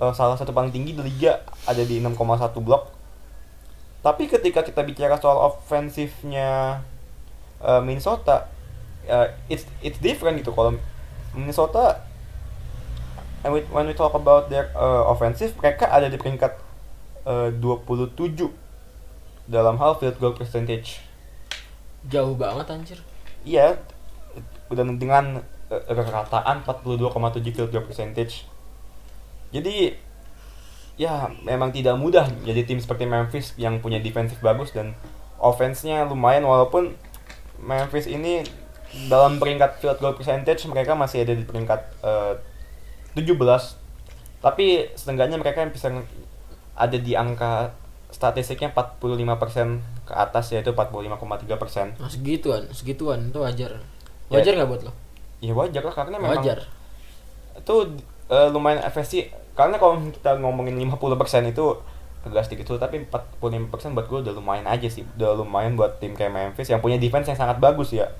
eh, 0.00 0.12
salah 0.16 0.34
satu 0.34 0.50
paling 0.50 0.72
tinggi 0.72 0.96
di 0.96 1.02
liga 1.04 1.44
ada 1.68 1.80
di 1.84 2.00
6,1 2.00 2.18
blok 2.64 2.88
tapi 4.02 4.26
ketika 4.26 4.66
kita 4.66 4.82
bicara 4.82 5.14
soal 5.20 5.46
ofensifnya 5.46 6.82
eh, 7.62 7.80
Minnesota 7.80 8.46
eh, 9.04 9.28
it's 9.48 9.64
it's 9.80 9.98
different 9.98 10.38
gitu. 10.38 10.50
Kalau 10.50 10.76
Minnesota 11.32 12.02
and 13.42 13.50
we- 13.50 13.66
when 13.70 13.86
we 13.86 13.94
talk 13.94 14.14
about 14.14 14.46
their 14.46 14.70
uh, 14.74 15.06
offensive 15.08 15.54
mereka 15.58 15.88
ada 15.88 16.06
di 16.06 16.14
peringkat 16.14 16.52
uh, 17.24 17.50
27 17.54 18.14
dalam 19.46 19.74
hal 19.78 19.98
field 19.98 20.18
goal 20.18 20.34
percentage. 20.34 21.02
Jauh 22.06 22.34
banget 22.34 22.66
anjir. 22.70 22.98
iya 23.42 23.74
dan 24.70 24.96
dengan 24.96 25.42
uh, 25.68 25.82
rata-rataan 25.90 26.62
42,7 26.62 27.42
field 27.50 27.70
goal 27.70 27.82
percentage. 27.84 28.46
Jadi 29.50 29.92
ya 30.94 31.26
memang 31.42 31.72
tidak 31.72 31.96
mudah 31.98 32.28
jadi 32.44 32.62
tim 32.62 32.78
seperti 32.78 33.08
Memphis 33.08 33.56
yang 33.58 33.80
punya 33.82 33.98
defensif 33.98 34.38
bagus 34.38 34.70
dan 34.70 34.92
offense-nya 35.42 36.06
lumayan 36.06 36.44
walaupun 36.46 36.94
Memphis 37.62 38.04
ini 38.04 38.42
dalam 39.06 39.38
peringkat 39.38 39.78
field 39.78 39.96
goal 39.96 40.12
percentage 40.12 40.66
mereka 40.66 40.92
masih 40.92 41.22
ada 41.22 41.32
di 41.32 41.42
peringkat 41.42 41.80
eh, 42.02 42.34
17 43.14 43.38
tapi 44.42 44.90
setengahnya 44.92 45.38
mereka 45.38 45.62
bisa 45.66 45.88
nge- 45.88 46.08
ada 46.74 46.98
di 46.98 47.14
angka 47.14 47.72
statistiknya 48.08 48.68
45% 48.68 49.24
ke 50.02 50.12
atas 50.12 50.50
yaitu 50.50 50.72
45,3% 50.72 51.96
Nah, 51.96 52.10
segituan, 52.10 52.62
segituan 52.68 53.18
itu 53.24 53.38
wajar. 53.38 53.80
Wajar 54.28 54.52
nggak 54.54 54.68
buat 54.68 54.82
lo? 54.82 54.92
ya 55.38 55.50
wajar 55.52 55.82
lah 55.82 55.90
karena 55.90 56.16
memang 56.16 56.38
Wajar. 56.38 56.58
itu 57.52 57.74
eh, 58.28 58.48
lumayan 58.48 58.78
efisien 58.80 59.26
karena 59.52 59.74
kalau 59.74 59.98
kita 60.08 60.38
ngomongin 60.38 60.78
50% 60.78 60.96
itu 61.48 61.66
agak 62.22 62.46
sedikit 62.46 62.70
sulit 62.70 62.82
tapi 62.82 63.02
45% 63.02 63.98
buat 63.98 64.06
gue 64.06 64.18
udah 64.22 64.34
lumayan 64.34 64.66
aja 64.70 64.86
sih. 64.86 65.02
Udah 65.18 65.34
lumayan 65.38 65.74
buat 65.74 65.98
tim 65.98 66.14
kayak 66.14 66.30
Memphis 66.30 66.70
yang 66.70 66.78
punya 66.78 66.98
defense 66.98 67.26
yang 67.26 67.38
sangat 67.38 67.58
bagus 67.58 67.90
ya. 67.90 68.10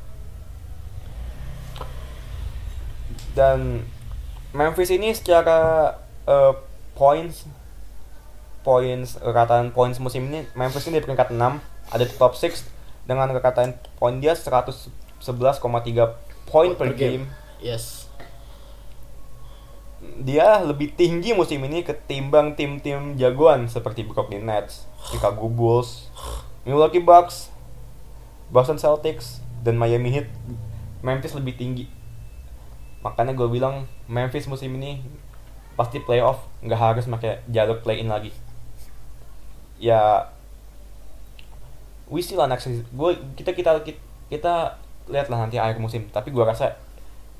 Dan 3.32 3.86
Memphis 4.52 4.92
ini 4.92 5.14
secara 5.14 5.92
eh, 6.28 6.52
points 6.98 7.48
points 8.62 9.18
rataan 9.18 9.74
points 9.74 9.98
musim 9.98 10.30
ini 10.30 10.46
Memphis 10.54 10.86
ini 10.86 11.02
di 11.02 11.02
peringkat 11.02 11.34
6 11.34 11.40
ada 11.90 12.04
di 12.06 12.14
top 12.14 12.38
6 12.38 12.62
dengan 13.06 13.26
rataan 13.34 13.74
poin 13.98 14.22
dia 14.22 14.38
111,3 14.38 15.18
poin 16.46 16.70
per 16.78 16.94
game. 16.94 17.26
Yes. 17.58 18.01
Dia 20.22 20.62
lebih 20.62 20.94
tinggi 20.94 21.34
musim 21.34 21.58
ini 21.66 21.82
ketimbang 21.82 22.54
tim-tim 22.54 23.18
jagoan 23.18 23.66
seperti 23.66 24.06
Brooklyn 24.06 24.46
Nets, 24.46 24.86
Chicago 25.10 25.50
Bulls, 25.50 26.08
Milwaukee 26.62 27.02
Bucks, 27.02 27.50
Boston 28.54 28.78
Celtics, 28.78 29.42
dan 29.66 29.74
Miami 29.74 30.14
Heat. 30.14 30.28
Memphis 31.02 31.34
lebih 31.34 31.58
tinggi. 31.58 31.90
Makanya 33.02 33.34
gue 33.34 33.50
bilang 33.50 33.90
Memphis 34.06 34.46
musim 34.46 34.70
ini 34.78 35.02
pasti 35.74 35.98
playoff, 35.98 36.46
nggak 36.62 36.78
harus 36.78 37.10
pakai 37.10 37.42
jalur 37.50 37.82
play-in 37.82 38.06
lagi. 38.06 38.30
Ya, 39.82 40.30
we 42.06 42.22
see 42.22 42.38
lah 42.38 42.46
next. 42.46 42.70
Gue 42.94 43.18
kita 43.34 43.50
kita 43.50 43.82
kita, 43.82 43.98
kita 44.30 44.54
lihat 45.10 45.26
lah 45.26 45.42
nanti 45.42 45.58
akhir 45.58 45.82
musim. 45.82 46.06
Tapi 46.14 46.30
gue 46.30 46.44
rasa 46.46 46.78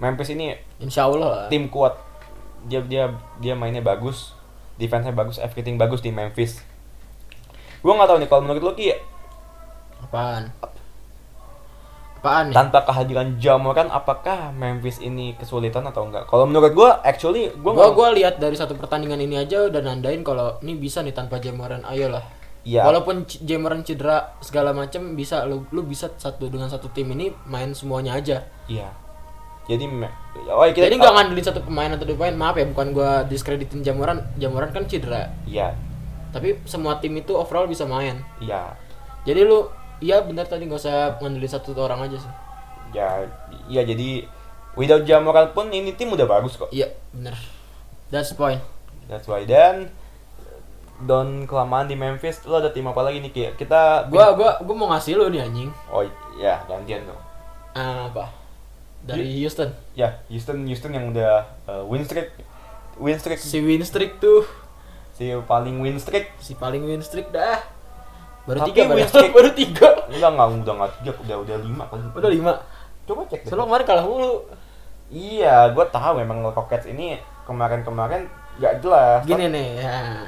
Memphis 0.02 0.34
ini 0.34 0.58
Insya 0.82 1.06
Allah 1.06 1.46
lah. 1.46 1.46
tim 1.46 1.70
kuat 1.70 1.94
dia 2.66 2.80
dia 2.84 3.04
dia 3.42 3.54
mainnya 3.54 3.82
bagus 3.82 4.34
defense-nya 4.78 5.14
bagus 5.14 5.38
everything 5.38 5.76
bagus 5.76 6.00
di 6.02 6.10
Memphis 6.10 6.62
gue 7.82 7.92
nggak 7.92 8.08
tahu 8.08 8.18
nih 8.22 8.28
kalau 8.30 8.42
menurut 8.46 8.62
lo 8.62 8.72
ki 8.74 8.94
Apaan? 10.02 10.50
Apaan 12.18 12.50
nih? 12.50 12.54
tanpa 12.54 12.86
kehadiran 12.86 13.38
Jamoran 13.38 13.90
apakah 13.90 14.54
Memphis 14.54 15.02
ini 15.02 15.34
kesulitan 15.34 15.82
atau 15.86 16.06
enggak 16.06 16.26
kalau 16.30 16.46
menurut 16.46 16.74
gue 16.74 16.90
actually 17.02 17.50
gue 17.50 17.70
Gua 17.74 17.90
gua 17.90 18.14
lihat 18.14 18.38
dari 18.38 18.54
satu 18.54 18.78
pertandingan 18.78 19.18
ini 19.18 19.38
aja 19.42 19.66
udah 19.66 19.82
nandain 19.82 20.22
kalau 20.22 20.58
ini 20.62 20.78
bisa 20.78 21.02
nih 21.02 21.14
tanpa 21.14 21.42
Jamoran. 21.42 21.82
Ayolah. 21.82 22.22
Iya. 22.62 22.86
Walaupun 22.86 23.26
Jamoran 23.26 23.82
cedera 23.82 24.38
segala 24.38 24.70
macam 24.70 25.18
bisa 25.18 25.42
lu 25.50 25.66
lu 25.74 25.82
bisa 25.82 26.14
satu 26.14 26.46
dengan 26.46 26.70
satu 26.70 26.86
tim 26.94 27.10
ini 27.10 27.34
main 27.50 27.74
semuanya 27.74 28.14
aja. 28.14 28.46
iya 28.70 29.01
jadi 29.64 29.84
me- 29.84 30.10
oh 30.44 30.64
kita 30.66 30.86
Jadi 30.86 30.96
nggak 30.96 31.14
ngandelin 31.14 31.44
satu 31.44 31.60
pemain 31.62 31.86
atau 31.88 32.02
dua 32.02 32.16
pemain. 32.16 32.34
Maaf 32.34 32.56
ya, 32.56 32.66
bukan 32.66 32.86
gua 32.90 33.22
diskreditin 33.22 33.80
Jamoran. 33.80 34.18
Jamoran 34.34 34.70
kan 34.70 34.84
cedera. 34.84 35.30
iya 35.44 35.70
Tapi 36.30 36.58
semua 36.64 36.96
tim 36.96 37.12
itu 37.14 37.30
overall 37.32 37.66
bisa 37.66 37.84
main. 37.84 38.18
iya 38.38 38.74
Jadi 39.22 39.40
lu 39.42 39.68
iya 39.98 40.18
benar 40.18 40.44
tadi 40.44 40.66
nggak 40.66 40.78
usah 40.78 41.16
ngandelin 41.18 41.46
satu 41.46 41.72
orang 41.76 42.02
aja 42.02 42.18
sih. 42.18 42.32
ya 42.92 43.22
iya 43.66 43.82
jadi 43.82 44.26
without 44.74 45.00
Jamoran 45.02 45.52
pun 45.52 45.68
ini 45.68 45.92
tim 45.92 46.08
udah 46.08 46.26
bagus 46.26 46.56
kok 46.56 46.68
Iya, 46.68 46.90
bener. 47.10 47.32
That's 48.08 48.28
the 48.28 48.36
point. 48.36 48.60
that's 49.06 49.24
why 49.24 49.42
dan 49.42 49.88
don 51.00 51.44
kelamaan 51.44 51.86
di 51.86 51.94
Memphis 51.94 52.42
lo 52.44 52.56
ada 52.56 52.68
tim 52.68 52.84
apa 52.84 53.00
lagi 53.00 53.18
nih 53.18 53.30
Ki? 53.30 53.42
kita 53.56 54.06
Gua 54.06 54.32
gua 54.32 54.58
gua 54.58 54.74
mau 54.76 54.88
ngasih 54.88 55.14
lu 55.14 55.26
nih 55.28 55.42
anjing. 55.42 55.70
oh 55.86 56.02
iya 56.34 56.62
gantian 56.64 57.02
dong 57.02 57.18
Ah, 57.72 58.06
apa? 58.06 58.26
Dari 59.02 59.26
Houston. 59.38 59.68
ya 59.92 60.22
Houston 60.26 60.62
Houston 60.62 60.90
yang 60.90 61.10
udah 61.10 61.32
uh, 61.64 61.82
win 61.84 62.02
streak 62.02 62.30
win 62.94 63.16
streak 63.16 63.36
Si 63.36 63.58
win 63.58 63.82
streak 63.82 64.18
tuh 64.18 64.46
si 65.12 65.28
paling 65.42 65.78
win 65.78 65.96
streak 65.96 66.30
si 66.38 66.54
paling 66.54 66.82
win 66.82 67.00
streak 67.00 67.28
dah. 67.28 67.58
Baru 68.42 68.58
Tapi 68.60 68.68
tiga 68.72 68.82
win 68.88 69.04
streak- 69.04 69.34
baru 69.36 69.50
tiga. 69.52 69.88
enggak 70.06 70.30
enggak 70.30 70.48
udah 70.56 70.74
enggak 70.76 70.92
tiga 70.96 71.12
udah 71.18 71.36
udah 71.40 71.56
lima 71.58 71.84
kali 71.86 72.00
Udah 72.12 72.30
lima. 72.30 72.52
coba 73.02 73.20
cek 73.26 73.42
deh. 73.42 73.50
Kemarin 73.50 73.84
kalah 73.84 74.04
mulu. 74.04 74.34
iya 75.08 75.68
gue 75.68 75.84
tahu 75.86 76.12
memang 76.16 76.40
Rockets 76.46 76.86
ini 76.86 77.18
kemarin-kemarin 77.42 78.24
gak 78.54 78.80
jelas 78.80 79.20
Gini 79.22 79.44
nih, 79.46 79.68
ya. 79.78 80.24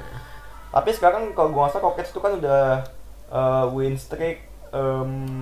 tapi 0.68 0.90
sekarang 0.90 1.32
kalau 1.32 1.48
gue 1.48 1.60
nggak 1.60 1.72
salah 1.72 1.84
Rockets 1.86 2.10
itu 2.10 2.18
kan 2.18 2.32
udah 2.34 2.82
uh, 3.28 3.64
win 3.70 3.94
streak 3.94 4.44
em, 4.70 5.40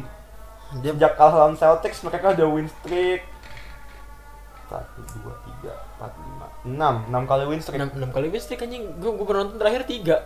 Dia 0.80 0.90
sejak 0.90 1.12
kalah 1.14 1.34
lawan 1.38 1.54
Celtics 1.54 2.00
mereka 2.00 2.32
udah 2.32 2.48
win 2.48 2.68
streak 2.70 3.28
satu 4.64 5.04
dua 5.20 5.36
tiga 5.44 5.72
empat 5.92 6.12
lima 6.16 6.46
enam 6.64 6.94
enam 7.04 7.22
kali 7.26 7.44
win 7.44 7.60
streak 7.60 7.76
enam, 7.76 7.92
enam 7.92 8.08
kali 8.08 8.26
win 8.26 8.40
streak 8.40 8.62
anjing. 8.62 8.88
Gua 8.96 9.12
gua 9.14 9.44
nonton 9.44 9.60
terakhir 9.60 9.84
tiga. 9.84 10.16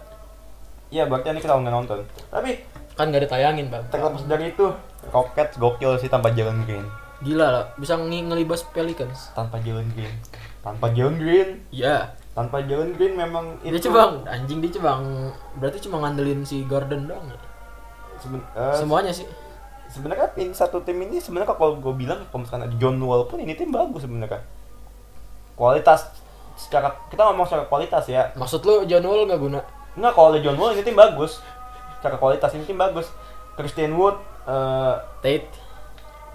iya 0.87 1.03
berarti 1.03 1.27
ini 1.29 1.43
kita 1.43 1.51
nggak 1.53 1.75
nonton 1.75 1.99
tapi 2.31 2.63
Kan 2.95 3.13
gak 3.13 3.29
ditayangin, 3.29 3.69
Bang. 3.69 3.85
terlepas 3.91 4.25
dari 4.25 4.55
itu 4.55 4.73
Rockets 5.11 5.59
gokil 5.59 5.99
sih 5.99 6.07
tanpa 6.07 6.31
Jalen 6.31 6.65
Green 6.65 6.87
Gila 7.19 7.45
lah, 7.45 7.65
bisa 7.77 7.93
nge- 7.95 8.25
ngelibas 8.25 8.65
Pelicans. 8.67 9.35
tanpa 9.35 9.59
Jalen 9.59 9.85
Green 9.93 10.15
tanpa 10.63 10.89
Jalen 10.89 11.19
Green 11.19 11.61
Iya. 11.69 12.15
tanpa 12.33 12.63
Jalen 12.63 12.95
Green 12.95 13.13
memang 13.15 13.59
Dia 13.61 13.69
itu 13.69 13.91
coba 13.91 14.25
anjing 14.25 14.63
dia 14.63 14.73
coba 14.73 15.03
berarti 15.57 15.79
cuma 15.81 16.01
ngandelin 16.01 16.41
si 16.41 16.65
Gordon 16.65 17.05
doang 17.05 17.27
ya. 17.27 17.39
seben- 18.17 18.47
eh, 18.55 18.75
Semuanya 18.75 19.13
sih. 19.13 19.27
Sebenarnya 19.97 20.29
tim 20.37 20.53
satu 20.53 20.85
tim 20.85 21.01
ini 21.01 21.17
sebenarnya 21.17 21.49
kalau 21.49 21.81
gue 21.81 21.95
bilang 21.97 22.21
kalau 22.29 22.45
misalkan 22.45 22.69
ada 22.69 22.77
John 22.77 23.01
Wall 23.01 23.25
pun 23.25 23.41
ini 23.41 23.57
tim 23.57 23.73
bagus 23.73 24.05
sebenarnya 24.05 24.45
kualitas 25.57 26.13
secara 26.57 26.93
kita 27.09 27.25
ngomong 27.25 27.49
secara 27.49 27.65
kualitas 27.65 28.05
ya 28.09 28.29
Maksud 28.37 28.61
lu 28.65 28.85
John 28.85 29.05
Wall 29.05 29.25
nggak 29.25 29.41
guna? 29.41 29.61
nggak 29.97 30.13
kalau 30.13 30.29
ada 30.37 30.41
John 30.45 30.61
Wall 30.61 30.77
ini 30.77 30.85
tim 30.85 30.93
bagus 30.93 31.41
secara 31.97 32.21
kualitas 32.21 32.53
ini 32.53 32.69
tim 32.69 32.77
bagus 32.77 33.09
Christian 33.57 33.97
Wood 33.97 34.21
eh, 34.45 34.95
Tate, 35.25 35.49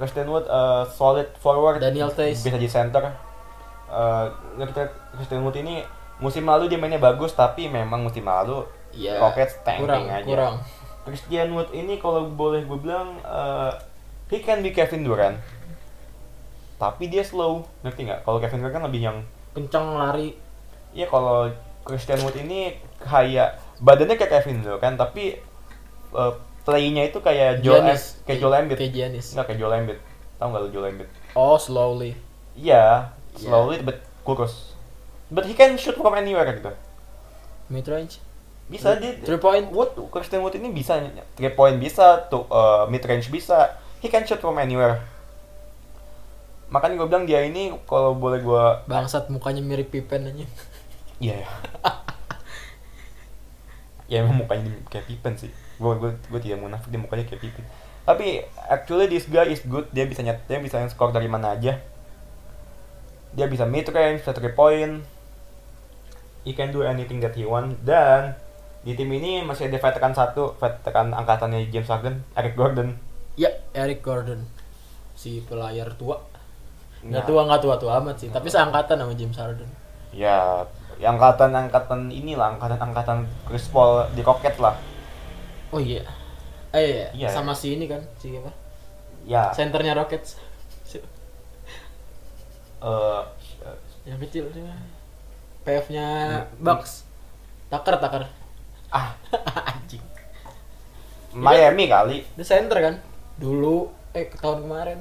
Christian 0.01 0.25
Wood 0.25 0.49
eh, 0.49 0.83
solid 0.89 1.29
forward 1.37 1.77
Daniel 1.77 2.09
Theis. 2.09 2.41
bisa 2.41 2.57
di 2.57 2.65
center 2.65 3.13
kita 4.57 4.89
Christian 5.19 5.45
Wood 5.45 5.59
ini 5.61 5.85
musim 6.17 6.47
lalu 6.47 6.65
dia 6.71 6.81
mainnya 6.81 6.97
bagus 6.97 7.37
tapi 7.37 7.69
memang 7.69 8.01
musim 8.01 8.25
lalu 8.25 8.65
Iya. 8.91 9.23
Rockets 9.23 9.55
tanking 9.63 9.87
kurang, 9.87 10.03
aja 10.11 10.27
kurang. 10.27 10.55
Christian 11.01 11.51
Wood 11.51 11.71
ini 11.71 11.97
kalau 11.97 12.27
boleh 12.27 12.61
gue 12.61 12.77
bilang 12.77 13.17
eh, 13.19 13.71
he 14.29 14.39
can 14.39 14.61
be 14.61 14.69
Kevin 14.69 15.01
Durant 15.01 15.37
tapi 16.77 17.07
dia 17.07 17.21
slow 17.21 17.61
ngerti 17.81 18.05
nggak 18.05 18.21
kalau 18.21 18.37
Kevin 18.37 18.59
Durant 18.59 18.75
kan 18.75 18.83
lebih 18.85 19.01
yang 19.03 19.17
Kencang 19.51 19.83
lari. 19.93 20.31
Iya 20.91 21.05
kalau 21.05 21.51
Christian 21.83 22.21
Wood 22.21 22.39
ini 22.39 22.71
kayak 22.97 23.59
badannya 23.77 24.15
kayak 24.15 24.31
Kevin 24.39 24.61
Durant 24.61 24.79
kan 24.79 24.93
tapi 24.95 25.35
uh, 26.11 26.31
playnya 26.61 27.05
itu 27.05 27.19
kayak 27.19 27.59
Joel 27.59 27.83
Giannis. 27.83 28.21
kayak 28.23 28.39
Joel 28.39 28.55
Embiid 28.59 28.79
Kayak 28.79 28.93
Giannis. 28.93 29.25
nggak 29.33 29.45
kayak 29.45 29.59
Joel 29.59 29.75
Embiid 29.75 29.99
tahu 30.37 30.47
nggak 30.49 30.61
lu 30.61 30.69
Joel 30.69 30.87
Embiid 30.89 31.09
Oh, 31.33 31.55
slowly. 31.55 32.15
iya 32.53 33.11
slowly 33.33 33.79
but 33.79 33.99
kurus 34.21 34.73
but 35.27 35.43
he 35.43 35.51
can 35.51 35.75
shoot 35.75 35.95
from 35.95 36.13
anywhere 36.13 36.47
gitu 36.47 36.71
Mid 37.67 37.87
range. 37.87 38.19
Bisa 38.71 38.95
dia 38.95 39.19
Three 39.19 39.35
point. 39.35 39.67
Wood 39.67 39.99
Christian 40.07 40.39
Wood 40.39 40.55
ini 40.55 40.71
bisa 40.71 40.95
three 41.35 41.51
point 41.51 41.75
bisa 41.75 42.23
tuh 42.31 42.47
mid 42.87 43.03
range 43.03 43.27
bisa 43.27 43.75
he 43.99 44.07
can 44.07 44.23
shoot 44.23 44.39
from 44.39 44.55
anywhere 44.55 45.03
makanya 46.71 47.03
gue 47.03 47.07
bilang 47.11 47.27
dia 47.27 47.43
ini 47.43 47.75
kalau 47.83 48.15
boleh 48.15 48.39
gue 48.39 48.65
Bangsat 48.87 49.27
mukanya 49.27 49.59
mirip 49.59 49.91
Pippen 49.91 50.23
aja. 50.23 50.47
Iya 51.21 51.45
ya. 51.45 51.49
ya 54.11 54.17
emang 54.25 54.41
mukanya 54.41 54.71
kayak 54.87 55.05
Pippen 55.05 55.35
sih. 55.37 55.51
Gue 55.77 55.99
gue 55.99 56.15
gue 56.15 56.39
tidak 56.41 56.63
munafik 56.63 56.89
dia 56.89 56.97
mukanya 56.97 57.27
kayak 57.27 57.43
Pippen. 57.43 57.61
Tapi 58.07 58.41
actually 58.71 59.05
this 59.11 59.27
guy 59.29 59.45
is 59.51 59.61
good. 59.67 59.85
Dia 59.93 60.07
bisa 60.09 60.25
nyet, 60.25 60.41
dia 60.47 60.57
bisa 60.63 60.81
skor 60.89 61.13
dari 61.13 61.27
mana 61.29 61.53
aja. 61.53 61.77
Dia 63.35 63.45
bisa 63.45 63.67
mid 63.67 63.85
range, 63.91 64.23
bisa 64.23 64.33
three 64.33 64.55
point. 64.55 65.03
He 66.41 66.57
can 66.57 66.73
do 66.73 66.81
anything 66.81 67.21
that 67.21 67.37
he 67.37 67.45
want. 67.45 67.83
Dan 67.85 68.33
di 68.81 68.97
tim 68.97 69.09
ini 69.09 69.41
masih 69.41 69.69
ada 69.69 69.77
veteran 69.77 70.09
satu, 70.11 70.57
veteran 70.57 71.13
angkatannya 71.13 71.69
James 71.69 71.85
Harden, 71.85 72.25
Eric 72.33 72.57
Gordon. 72.57 72.97
Ya, 73.35 73.49
Eric 73.71 74.01
Gordon. 74.01 74.41
Si 75.13 75.45
pelayar 75.45 75.93
tua. 75.95 76.17
Nggak 77.01 77.21
Nah. 77.21 77.29
tua 77.29 77.41
nggak 77.45 77.61
tua 77.61 77.75
tua 77.77 77.93
amat 77.97 78.15
sih, 78.17 78.29
tapi 78.29 78.45
seangkatan 78.45 78.97
sama 78.97 79.13
James 79.13 79.37
Harden. 79.37 79.69
Ya, 80.11 80.65
angkatan-angkatan 80.99 82.09
inilah, 82.09 82.57
angkatan-angkatan 82.57 83.25
Chris 83.45 83.69
Paul 83.69 84.05
di 84.11 84.21
Rockets 84.21 84.57
lah. 84.57 84.73
Oh 85.69 85.81
iya. 85.81 86.01
Eh 86.71 86.81
iya, 86.81 87.07
Iya. 87.13 87.29
sama 87.29 87.53
si 87.53 87.75
ini 87.75 87.85
kan, 87.85 88.01
si 88.17 88.33
apa? 88.33 88.49
Ya, 89.25 89.49
Centernya 89.53 89.93
Rockets. 89.93 90.37
Si- 90.83 91.01
eh 92.81 93.21
Yang 94.01 94.19
kecil 94.27 94.43
sih. 94.49 94.61
PF-nya 95.61 96.07
Hmm. 96.49 96.65
Bucks. 96.65 97.05
Tucker, 97.69 98.01
Tucker. 98.01 98.25
Ah 98.91 99.15
Anjing. 99.69 100.03
Miami 101.31 101.87
kali. 101.87 102.27
Dia 102.35 102.45
center 102.45 102.77
kan? 102.77 102.95
Dulu 103.35 103.87
eh 104.11 104.27
tahun 104.29 104.67
kemarin 104.67 104.99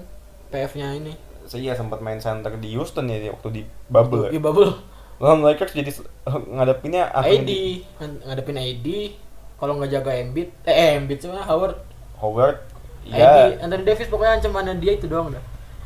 PF-nya 0.49 0.95
ini. 0.95 1.13
Saya 1.45 1.75
sempat 1.75 1.99
main 1.99 2.19
center 2.19 2.55
di 2.55 2.73
Houston 2.73 3.05
ya 3.05 3.19
di- 3.19 3.29
waktu 3.29 3.49
di 3.51 3.63
bubble. 3.87 4.31
Iya 4.31 4.39
Ya. 4.39 4.41
bubble. 4.41 4.71
Lawan 5.19 5.43
Lakers 5.43 5.75
jadi 5.75 5.91
ngadepinnya 6.55 7.11
AD 7.11 7.43
di- 7.43 7.83
Ng- 7.99 8.23
ngadepin 8.25 8.57
AD 8.57 8.87
kalau 9.57 9.77
nggak 9.77 9.93
jaga 9.93 10.17
Embiid 10.17 10.49
eh, 10.65 10.73
eh 10.73 10.91
Embiid 10.97 11.21
cuma 11.21 11.43
Howard 11.43 11.77
Howard. 12.17 12.57
AD 13.03 13.11
Iya. 13.11 13.61
Anthony 13.61 13.83
Davis 13.83 14.07
pokoknya 14.07 14.39
ancamannya 14.39 14.77
dia 14.77 14.93
itu 14.93 15.05
doang 15.05 15.29
dah 15.29 15.41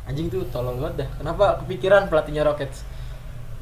anjing 0.05 0.29
tuh 0.29 0.45
tolol 0.45 0.77
banget 0.77 1.01
dah 1.01 1.09
kenapa 1.17 1.45
kepikiran 1.59 2.05
pelatihnya 2.05 2.43
Rockets 2.43 2.85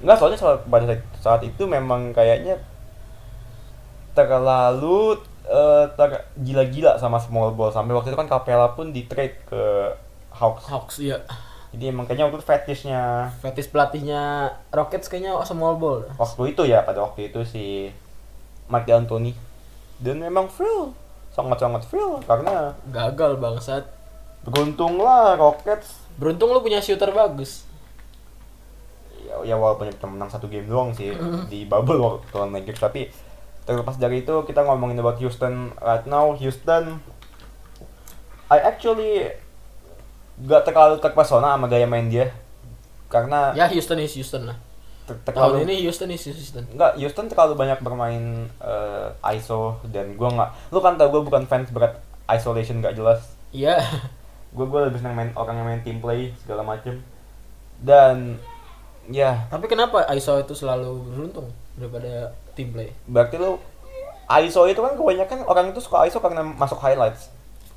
Enggak 0.04 0.20
soalnya 0.20 0.36
saat, 0.36 0.60
pada 0.68 0.84
saat, 0.84 1.02
saat 1.16 1.42
itu 1.42 1.64
memang 1.64 2.12
kayaknya 2.12 2.60
terlalu 4.14 5.18
eh, 5.46 5.86
ter- 5.98 6.26
gila-gila 6.40 6.98
sama 6.98 7.20
small 7.20 7.52
ball. 7.54 7.74
Sampai 7.74 7.94
waktu 7.94 8.14
itu 8.14 8.18
kan 8.18 8.30
Capella 8.30 8.72
pun 8.74 8.94
di 8.94 9.06
trade 9.06 9.38
ke 9.50 9.64
Hawks. 10.34 10.66
Hawks 10.70 10.98
iya. 11.02 11.22
Jadi 11.74 11.90
emang 11.90 12.06
kayaknya 12.06 12.30
waktu 12.30 12.38
itu 12.38 12.46
fetishnya. 12.46 13.34
Fetis 13.42 13.70
pelatihnya 13.70 14.54
Rockets 14.70 15.10
kayaknya 15.10 15.38
small 15.46 15.78
ball. 15.82 16.06
Waktu 16.18 16.54
itu 16.54 16.62
ya 16.70 16.86
pada 16.86 17.02
waktu 17.02 17.34
itu 17.34 17.42
si 17.46 17.90
Mike 18.70 18.86
D'Antoni. 18.86 19.34
Dan 19.98 20.22
memang 20.22 20.50
Phil 20.50 20.94
sangat-sangat 21.34 21.90
Phil 21.90 22.22
karena 22.30 22.78
gagal 22.94 23.42
bangsat. 23.42 23.86
beruntunglah 24.44 25.40
Rockets. 25.40 26.04
Beruntung 26.20 26.52
lu 26.52 26.60
punya 26.60 26.84
shooter 26.84 27.10
bagus. 27.16 27.64
Ya, 29.24 29.40
ya 29.48 29.56
walaupun 29.56 29.88
cuma 29.98 30.20
menang 30.20 30.30
satu 30.30 30.52
game 30.52 30.68
doang 30.68 30.92
sih 30.92 31.16
di 31.48 31.64
bubble 31.64 31.96
waktu 31.98 32.28
lawan 32.36 32.52
Lakers 32.52 32.84
tapi 32.84 33.08
terlepas 33.64 33.96
dari 33.96 34.24
itu 34.24 34.36
kita 34.44 34.64
ngomongin 34.64 35.00
about 35.00 35.20
Houston 35.20 35.72
right 35.80 36.06
now. 36.08 36.36
Houston 36.36 37.00
I 38.52 38.60
actually 38.60 39.32
gak 40.44 40.68
terlalu 40.68 41.00
terpesona 41.02 41.56
sama 41.56 41.66
gaya 41.72 41.88
main 41.88 42.12
dia. 42.12 42.30
Karena 43.10 43.54
ya 43.54 43.70
Houston 43.70 44.02
is 44.02 44.14
Houston 44.18 44.50
lah. 44.50 44.58
Ter- 45.04 45.20
tahun 45.28 45.36
terlalu 45.36 45.58
ini 45.68 45.76
Houston 45.88 46.10
is 46.12 46.24
Houston. 46.26 46.66
Enggak, 46.70 46.96
Houston 47.00 47.28
terlalu 47.28 47.54
banyak 47.60 47.80
bermain 47.84 48.50
eh, 48.62 49.36
ISO 49.38 49.82
dan 49.92 50.16
gua 50.16 50.30
nggak 50.32 50.50
lu 50.72 50.80
kan 50.80 50.96
tau 50.96 51.12
gua 51.12 51.22
bukan 51.22 51.44
fans 51.46 51.70
berat 51.70 52.00
isolation 52.30 52.80
gak 52.80 52.96
jelas. 52.96 53.36
Iya. 53.54 53.80
Gue 54.54 54.70
gue 54.70 54.86
lebih 54.86 55.02
senang 55.02 55.18
main 55.18 55.34
orang 55.34 55.58
yang 55.58 55.68
main 55.68 55.82
team 55.82 55.98
play 55.98 56.30
segala 56.46 56.62
macem. 56.62 57.02
Dan 57.82 58.38
ya. 59.12 59.48
Tapi 59.52 59.66
kenapa 59.68 60.08
ISO 60.16 60.40
itu 60.40 60.54
selalu 60.56 61.04
beruntung 61.12 61.48
daripada 61.76 62.32
team 62.56 62.72
play? 62.72 62.94
Berarti 63.10 63.36
lu 63.42 63.60
ISO 64.30 64.64
itu 64.70 64.80
kan 64.80 64.96
kebanyakan 64.96 65.44
orang 65.44 65.76
itu 65.76 65.84
suka 65.84 66.08
ISO 66.08 66.24
karena 66.24 66.44
masuk 66.44 66.80
highlights. 66.80 67.34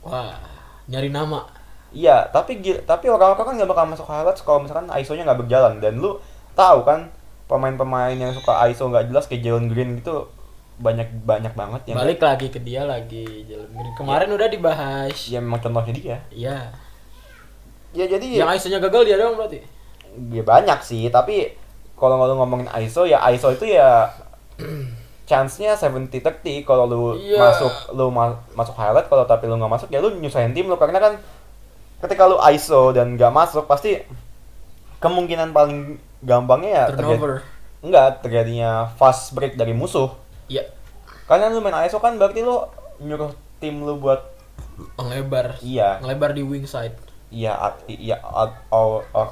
Wah 0.07 0.39
nyari 0.87 1.11
nama. 1.11 1.47
Iya 1.91 2.31
tapi 2.31 2.63
tapi 2.87 3.07
orang-orang 3.11 3.47
kan 3.47 3.55
nggak 3.59 3.71
bakal 3.71 3.85
masuk 3.91 4.07
highlights 4.07 4.43
kalau 4.47 4.63
misalkan 4.63 4.87
ISO-nya 4.95 5.27
nggak 5.27 5.41
berjalan. 5.47 5.83
Dan 5.83 5.99
lu 5.99 6.19
tahu 6.55 6.87
kan 6.87 7.11
pemain-pemain 7.51 8.15
yang 8.15 8.31
suka 8.35 8.63
ISO 8.71 8.91
nggak 8.91 9.11
jelas 9.11 9.27
kayak 9.27 9.43
Jalen 9.43 9.67
Green 9.71 9.99
gitu 9.99 10.31
banyak 10.77 11.09
banyak 11.25 11.57
banget 11.57 11.89
yang 11.89 11.97
balik 11.97 12.21
lagi 12.21 12.53
ke 12.53 12.61
dia 12.61 12.85
lagi 12.85 13.47
Jalen 13.49 13.71
Green. 13.75 13.95
Kemarin 13.99 14.31
udah 14.31 14.49
dibahas. 14.51 15.17
Ya 15.27 15.43
memang 15.43 15.59
contohnya 15.59 15.95
dia. 15.95 16.19
Iya. 16.31 16.59
Ya 17.97 18.05
jadi 18.07 18.45
yang 18.45 18.51
ISO 18.55 18.71
nya 18.71 18.79
gagal 18.79 19.09
dia 19.09 19.17
dong 19.19 19.35
berarti 19.41 19.76
ya 20.31 20.43
banyak 20.43 20.81
sih 20.81 21.09
tapi 21.09 21.53
kalau 21.97 22.21
lu 22.21 22.37
ngomongin 22.37 22.69
ISO 22.77 23.05
ya 23.05 23.21
ISO 23.33 23.51
itu 23.51 23.69
ya 23.69 24.09
chance-nya 25.29 25.75
70-30 25.75 26.23
kalau 26.63 26.87
lu 26.87 27.03
Iya. 27.19 27.41
masuk 27.41 27.73
lu 27.93 28.09
ma- 28.09 28.39
masuk 28.55 28.79
highlight 28.79 29.09
kalau 29.09 29.27
tapi 29.27 29.51
lu 29.51 29.59
nggak 29.59 29.73
masuk 29.73 29.89
ya 29.91 29.99
lu 29.99 30.15
nyusahin 30.15 30.55
tim 30.55 30.71
lu. 30.71 30.79
Karena 30.79 31.03
kan 31.03 31.19
ketika 31.99 32.31
lu 32.31 32.39
ISO 32.47 32.95
dan 32.95 33.19
nggak 33.19 33.35
masuk 33.35 33.67
pasti 33.67 34.07
kemungkinan 35.03 35.51
paling 35.51 35.99
gampangnya 36.23 36.71
ya 36.71 36.85
terjadi, 36.89 37.43
enggak 37.83 38.09
terjadinya 38.23 38.71
fast 38.95 39.35
break 39.35 39.59
dari 39.59 39.75
musuh. 39.75 40.15
Iya. 40.47 40.63
Karena 41.27 41.51
lu 41.51 41.59
main 41.59 41.75
ISO 41.83 41.99
kan 41.99 42.15
berarti 42.17 42.47
lu 42.47 42.63
nyuruh 43.03 43.35
tim 43.59 43.83
lu 43.83 43.99
buat 43.99 44.23
ngelebar 44.95 45.59
iya. 45.59 45.99
Ngelebar 45.99 46.39
di 46.39 46.47
wing 46.47 46.71
side. 46.71 46.95
Iya 47.35 47.75
iya 47.89 48.23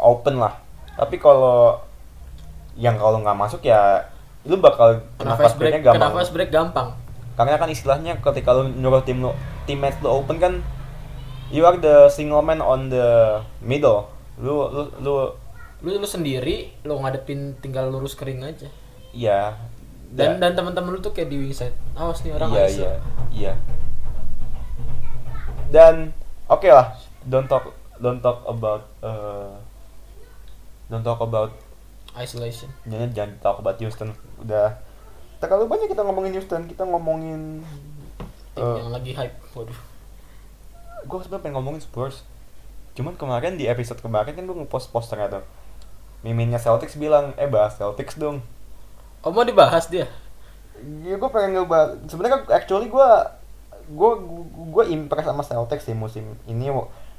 open 0.02 0.42
lah 0.42 0.63
tapi 0.94 1.16
kalau 1.18 1.78
yang 2.74 2.98
kalau 2.98 3.22
nggak 3.22 3.38
masuk 3.38 3.62
ya 3.62 4.10
lu 4.44 4.58
bakal 4.60 5.00
kena 5.16 5.34
fast 5.34 5.54
fast 5.54 5.56
break 5.56 5.78
breaknya 5.78 5.80
kena 5.90 5.98
gampang. 5.98 6.12
fast 6.14 6.32
break 6.34 6.50
gampang. 6.50 6.88
Karena 7.34 7.58
kan 7.58 7.70
istilahnya 7.70 8.12
ketika 8.22 8.54
lu 8.54 8.70
nyuruh 8.70 9.02
tim 9.02 9.22
lu 9.22 9.34
teammates 9.66 9.98
lu 10.04 10.10
open 10.10 10.38
kan 10.38 10.62
you 11.50 11.66
are 11.66 11.78
the 11.78 12.06
single 12.10 12.42
man 12.42 12.62
on 12.62 12.92
the 12.92 13.40
middle. 13.64 14.10
Lu 14.38 14.70
lu 14.70 14.82
lu 15.02 15.14
lu 15.82 15.88
lu 15.98 16.08
sendiri 16.08 16.74
lu 16.86 16.98
ngadepin 17.00 17.58
tinggal 17.58 17.90
lurus 17.90 18.14
kering 18.14 18.44
aja. 18.46 18.68
Ya 19.14 19.54
dan 20.14 20.38
dan 20.38 20.54
teman-teman 20.54 20.94
lu 20.94 21.00
tuh 21.02 21.10
kayak 21.10 21.26
di 21.26 21.36
wing 21.42 21.50
side 21.50 21.74
awas 21.98 22.22
nih 22.22 22.32
orang 22.38 22.54
iya 22.54 22.66
iya 22.70 22.92
iya. 23.34 23.52
Dan 25.74 26.14
oke 26.46 26.70
lah 26.70 26.94
don't 27.26 27.50
talk 27.50 27.74
don't 27.98 28.22
talk 28.22 28.46
about 28.46 28.86
uh, 29.02 29.58
don't 30.94 31.02
talk 31.02 31.18
about 31.18 31.50
isolation. 32.14 32.70
Jangan 32.86 33.10
jangan 33.10 33.32
talk 33.42 33.58
about 33.58 33.74
Houston. 33.82 34.14
Udah. 34.38 34.78
Terlalu 35.42 35.66
banyak 35.66 35.90
kita 35.90 36.06
ngomongin 36.06 36.32
Houston 36.38 36.70
kita 36.70 36.86
ngomongin 36.86 37.66
tim 38.54 38.62
Eh. 38.62 38.78
yang 38.78 38.94
lagi 38.94 39.10
hype 39.18 39.34
waduh. 39.58 39.74
Gue 41.04 41.18
sebenarnya 41.20 41.42
pengen 41.42 41.56
ngomongin 41.58 41.82
Spurs. 41.82 42.22
Cuman 42.94 43.18
kemarin 43.18 43.58
di 43.58 43.66
episode 43.66 43.98
kemarin 43.98 44.38
kan 44.38 44.46
gue 44.46 44.56
ngepost 44.62 44.94
posternya 44.94 45.42
tuh. 45.42 45.44
Miminnya 46.22 46.62
Celtics 46.62 46.94
bilang 46.94 47.34
eh 47.34 47.50
bahas 47.50 47.74
Celtics 47.74 48.14
dong. 48.14 48.38
Oh 49.26 49.34
mau 49.34 49.42
dibahas 49.42 49.90
dia? 49.90 50.06
Ya 51.02 51.18
gue 51.18 51.30
pengen 51.34 51.58
ngebahas 51.58 51.98
sebenarnya 52.06 52.46
actually 52.54 52.86
gue 52.86 53.08
gue 53.84 54.12
gue 54.70 54.84
impress 54.94 55.26
sama 55.26 55.42
Celtics 55.42 55.84
sih 55.84 55.92
musim 55.98 56.24
ini 56.46 56.70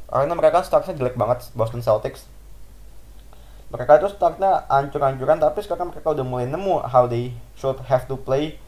karena 0.09 0.33
mereka 0.33 0.65
startnya 0.65 0.97
jelek 0.97 1.13
banget 1.13 1.45
Boston 1.53 1.83
Celtics 1.83 2.25
mereka 3.73 3.97
itu 3.97 4.08
startnya 4.13 4.65
ancur-ancuran 4.69 5.41
tapi 5.41 5.65
sekarang 5.65 5.89
mereka 5.89 6.13
udah 6.13 6.25
mulai 6.25 6.45
nemu 6.45 6.86
how 6.86 7.10
they 7.10 7.34
should 7.58 7.78
have 7.89 8.06
to 8.06 8.17
play. 8.17 8.62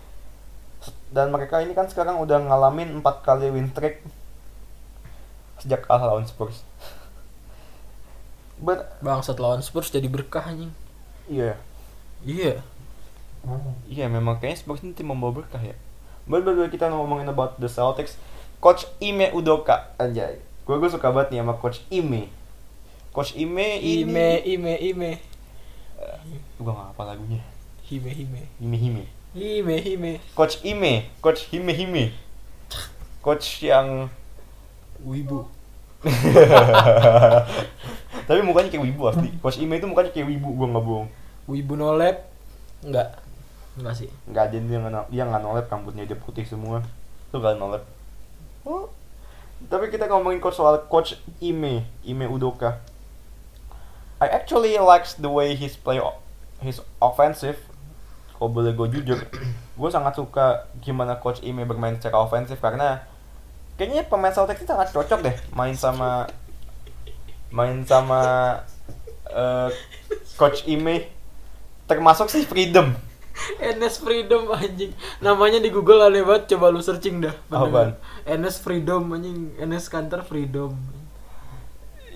Dan 1.10 1.34
mereka 1.34 1.64
ini 1.64 1.74
kan 1.74 1.90
sekarang 1.90 2.22
udah 2.22 2.44
ngalamin 2.44 3.02
empat 3.02 3.26
kali 3.26 3.50
win 3.50 3.72
streak 3.72 4.04
sejak 5.62 5.86
kalah 5.86 6.14
lawan 6.14 6.26
Spurs. 6.30 6.62
But 8.58 8.98
bangsat 9.02 9.38
lawan 9.38 9.62
Spurs 9.62 9.90
jadi 9.94 10.10
berkah 10.10 10.46
anjing. 10.46 10.74
Iya. 11.30 11.58
Iya. 12.26 12.62
Iya 13.88 14.06
memang 14.10 14.42
kayaknya 14.42 14.60
Spurs 14.60 14.82
ini 14.82 14.94
tim 14.98 15.10
membawa 15.10 15.42
berkah 15.42 15.62
ya. 15.62 15.78
But 16.28 16.44
way, 16.44 16.68
kita 16.68 16.92
ngomongin 16.92 17.32
about 17.32 17.56
the 17.56 17.72
Celtics, 17.72 18.20
Coach 18.60 18.84
Ime 19.00 19.32
Udoka. 19.32 19.96
Anjay. 19.96 20.44
Gue 20.68 20.76
gue 20.76 20.92
suka 20.92 21.08
banget 21.16 21.32
nih 21.32 21.40
sama 21.40 21.56
Coach 21.56 21.80
Ime. 21.88 22.28
Coach 23.18 23.34
Ime 23.34 23.82
ini 23.82 24.06
ime 24.06 24.46
ime 24.46 24.74
ime 24.78 25.12
gue 26.62 26.70
gak 26.70 26.94
apa 26.94 27.02
lagunya. 27.02 27.42
hime 27.90 28.14
hime 28.14 28.46
Ime 28.62 28.78
Hime. 28.78 29.04
hime 29.34 29.76
hime 29.82 30.12
Coach 30.38 30.62
Ime, 30.62 31.10
Coach 31.18 31.50
Hime 31.50 31.74
Hime. 31.74 32.14
Coach 33.26 33.66
yang 33.66 34.14
wibu 35.02 35.50
tapi 38.30 38.40
mukanya 38.46 38.70
kayak 38.70 38.86
wibu 38.86 39.10
asli. 39.10 39.34
Coach 39.42 39.58
Ime 39.58 39.82
itu 39.82 39.90
mukanya 39.90 40.14
kayak 40.14 40.30
wibu, 40.30 40.54
gue 40.54 40.68
nggak 40.70 40.86
bohong. 40.86 41.10
wibu 41.50 41.74
nolep 41.74 42.22
enggak 42.86 43.18
enggak 43.82 43.98
sih 43.98 44.14
Nggak 44.30 44.44
ada 44.46 44.58
dia 44.62 44.78
nggak 44.78 45.06
dia 45.10 45.24
nggak 45.26 45.42
nolep 45.42 45.66
rambutnya 45.66 46.06
dia 46.06 46.14
putih 46.22 46.46
semua. 46.46 46.86
Tuh 47.34 47.42
gak 47.42 47.58
nolep. 47.58 47.82
Oh. 48.62 48.94
Tapi 49.74 49.90
kita 49.90 50.06
ngomongin 50.06 50.38
coach 50.38 50.62
soal 50.62 50.86
coach 50.86 51.18
Ime, 51.42 51.82
Ime 52.06 52.30
Udoka. 52.30 52.78
I 54.18 54.28
actually 54.34 54.74
likes 54.82 55.14
the 55.14 55.30
way 55.30 55.54
he's 55.54 55.78
play 55.78 56.02
his 56.62 56.82
offensive. 56.98 57.58
Kalau 58.38 58.50
boleh 58.54 58.74
gue 58.74 59.02
jujur, 59.02 59.18
gue 59.80 59.90
sangat 59.90 60.18
suka 60.18 60.70
gimana 60.82 61.18
coach 61.18 61.42
Ime 61.46 61.66
bermain 61.66 61.98
secara 61.98 62.22
ofensif 62.22 62.58
karena 62.62 63.02
kayaknya 63.78 64.10
pemain 64.10 64.34
Celtics 64.34 64.66
itu 64.66 64.70
sangat 64.74 64.90
cocok 64.90 65.22
deh 65.22 65.36
main 65.54 65.78
sama 65.78 66.26
main 67.54 67.86
sama 67.86 68.22
eh, 69.30 69.70
coach 70.38 70.66
Ime 70.66 71.14
termasuk 71.86 72.28
si 72.28 72.44
Freedom. 72.44 72.94
NS 73.62 74.02
Freedom 74.02 74.50
anjing 74.50 74.98
namanya 75.22 75.62
di 75.62 75.70
Google 75.70 76.10
aneh 76.10 76.26
banget 76.26 76.58
coba 76.58 76.74
lu 76.74 76.82
searching 76.82 77.22
dah 77.22 77.38
Apaan? 77.54 77.94
NS 78.26 78.66
Freedom 78.66 79.06
anjing 79.14 79.54
NS 79.62 79.94
Kantor 79.94 80.26
Freedom 80.26 80.74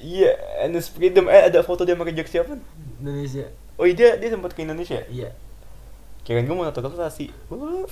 Iya, 0.02 0.34
Enes 0.60 0.88
Freedom. 0.88 1.26
Eh 1.26 1.46
ada 1.46 1.62
foto 1.62 1.82
dia 1.82 1.94
pakai 1.94 2.12
jersey 2.12 2.40
apa? 2.40 2.58
Indonesia 2.98 3.46
Oh 3.76 3.86
iya 3.86 3.94
dia, 3.94 4.10
dia 4.16 4.30
sempat 4.30 4.52
ke 4.52 4.62
Indonesia. 4.62 5.02
iya 5.08 5.30
Kirain 6.22 6.44
gue 6.44 6.54
mau 6.54 6.64
naturalisasi. 6.64 7.30
Wah, 7.48 7.86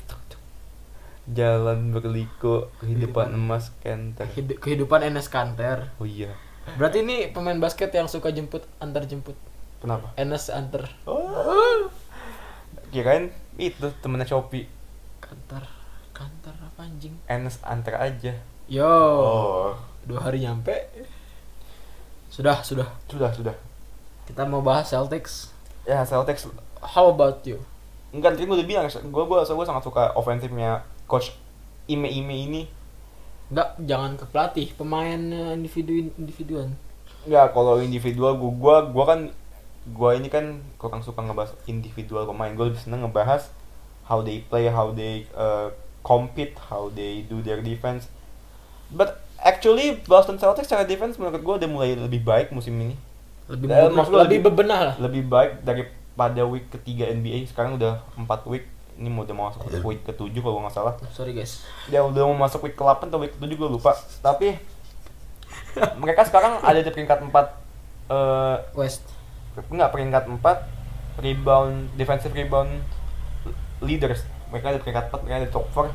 Jalan 1.27 1.89
berliku 1.91 2.69
kehidupan 2.79 3.29
emas 3.31 3.69
Kenter. 3.79 4.25
Hidu- 4.27 4.57
kehidupan 4.57 5.01
NS 5.03 5.29
Kanter 5.29 5.93
Oh 5.95 6.05
iya. 6.05 6.33
berarti 6.71 7.01
ini 7.01 7.29
pemain 7.29 7.57
basket 7.57 7.89
yang 7.89 8.05
suka 8.05 8.29
jemput 8.29 8.61
antar 8.77 9.05
jemput 9.05 9.33
Kenapa? 9.79 10.13
NS 10.15 10.49
antar 10.49 10.89
Oh. 11.05 11.89
Kirain 12.89 13.29
itu 13.55 13.89
temennya 13.99 14.25
Shopee. 14.27 14.65
Kantor 15.19 15.65
Kantor 16.11 16.53
apa 16.59 16.81
anjing 16.83 17.13
Enes 17.25 17.61
antar 17.63 17.97
aja. 17.99 18.33
yo 18.67 18.85
Oh. 18.85 19.73
dua 20.03 20.19
hari 20.23 20.41
nyampe 20.41 20.89
sudah 22.29 22.61
sudah 22.61 22.87
Sudah, 23.09 23.29
sudah. 23.33 23.55
kita 24.29 24.45
mau 24.45 24.61
bahas 24.61 24.85
Celtics 24.89 25.49
Ya 25.83 26.05
Celtics 26.05 26.45
how 26.81 27.09
about 27.09 27.41
you 27.43 27.57
Enggak, 28.09 28.33
tadi 28.33 28.49
gue 28.49 28.57
udah 28.57 28.65
bilang, 28.65 28.85
gue 28.89 29.23
gue 29.29 29.37
gue 29.45 29.65
sangat 29.69 29.85
suka 29.85 30.09
ofensifnya 30.17 30.81
coach 31.05 31.29
Ime 31.85 32.09
Ime 32.09 32.35
ini. 32.41 32.61
Enggak, 33.53 33.77
jangan 33.85 34.17
ke 34.17 34.25
pelatih, 34.29 34.67
pemain 34.73 35.21
eh, 35.29 35.53
individu 35.53 36.09
individuan. 36.17 36.73
Enggak, 37.29 37.53
kalau 37.53 37.77
individual 37.77 38.33
gue 38.37 38.49
gua 38.57 38.89
gua 38.89 39.05
kan 39.13 39.19
gua 39.93 40.17
ini 40.17 40.25
kan 40.25 40.57
kurang 40.81 41.05
suka 41.05 41.21
ngebahas 41.21 41.53
individual 41.69 42.25
pemain. 42.25 42.49
Gue 42.57 42.73
lebih 42.73 42.81
seneng 42.81 43.05
ngebahas 43.05 43.53
how 44.09 44.25
they 44.25 44.41
play, 44.41 44.65
how 44.73 44.89
they 44.89 45.29
uh, 45.37 45.69
compete, 46.01 46.57
how 46.57 46.89
they 46.89 47.21
do 47.29 47.45
their 47.45 47.61
defense. 47.61 48.09
But 48.89 49.21
actually 49.41 49.99
Boston 50.03 50.37
Celtics 50.37 50.67
secara 50.67 50.83
defense 50.83 51.15
menurut 51.15 51.39
gue 51.39 51.55
udah 51.63 51.69
mulai 51.69 51.95
lebih 51.95 52.21
baik 52.21 52.51
musim 52.51 52.75
ini. 52.77 52.95
Lebih 53.49 53.65
bebenah, 53.65 53.89
lebih 53.89 54.13
lebih- 54.13 54.41
bebenah 54.45 54.79
lah. 54.79 54.95
Lebih 55.01 55.23
baik 55.25 55.51
daripada 55.63 56.41
week 56.45 56.69
ketiga 56.69 57.09
NBA. 57.09 57.49
Sekarang 57.49 57.75
udah 57.75 58.03
4 58.13 58.45
week. 58.45 58.65
Ini 58.99 59.07
mau 59.07 59.23
udah 59.23 59.31
mau 59.31 59.47
masuk 59.47 59.63
ke 59.63 59.79
week 59.79 60.01
ke-7 60.03 60.35
kalau 60.37 60.59
nggak 60.59 60.75
salah. 60.75 60.93
Sorry 61.09 61.31
guys. 61.31 61.63
Dia 61.87 62.03
udah 62.03 62.27
mau 62.27 62.45
masuk 62.45 62.67
week 62.67 62.75
ke-8 62.75 63.07
atau 63.07 63.19
week 63.19 63.33
ke-7 63.35 63.51
gue 63.55 63.69
lupa. 63.71 63.95
Tapi 64.19 64.59
mereka 66.03 66.27
sekarang 66.27 66.59
ada 66.59 66.79
di 66.79 66.89
peringkat 66.89 67.23
4 67.23 67.33
eh 68.09 68.57
West. 68.75 69.05
enggak 69.59 69.91
peringkat 69.91 70.23
4 70.29 70.39
rebound 71.19 71.91
defensive 71.93 72.31
rebound 72.31 72.79
leaders 73.79 74.23
mereka 74.49 74.71
di 74.71 74.79
peringkat 74.79 75.11
4 75.11 75.19
mereka 75.19 75.37
di 75.43 75.51
top 75.51 75.65
4 75.75 75.91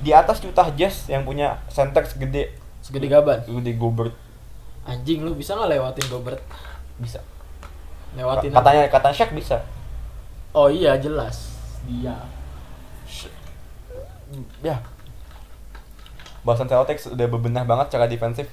di 0.00 0.10
atas 0.14 0.38
Utah 0.40 0.70
Jazz 0.70 1.10
yang 1.10 1.26
punya 1.26 1.58
center 1.66 2.06
segede 2.06 2.54
Segede 2.88 3.06
gaban. 3.06 3.44
segede 3.44 3.76
Gobert 3.76 4.16
Anjing 4.82 5.20
lu 5.20 5.36
bisa 5.36 5.52
nggak 5.52 5.68
lewatin 5.70 6.06
Gobert? 6.08 6.40
bisa 6.96 7.20
Lewatin 8.10 8.48
katanya 8.50 8.88
katanya 8.88 9.14
Shaq 9.14 9.30
bisa 9.32 9.60
Oh 10.50 10.66
iya 10.66 10.96
jelas. 10.96 11.52
Dia. 11.84 12.16
ya 14.62 14.76
Boston 16.40 16.64
Celtics 16.66 17.08
udah 17.08 17.26
bebenah 17.28 17.64
banget 17.64 17.92
cara 17.92 18.04
defensif 18.04 18.48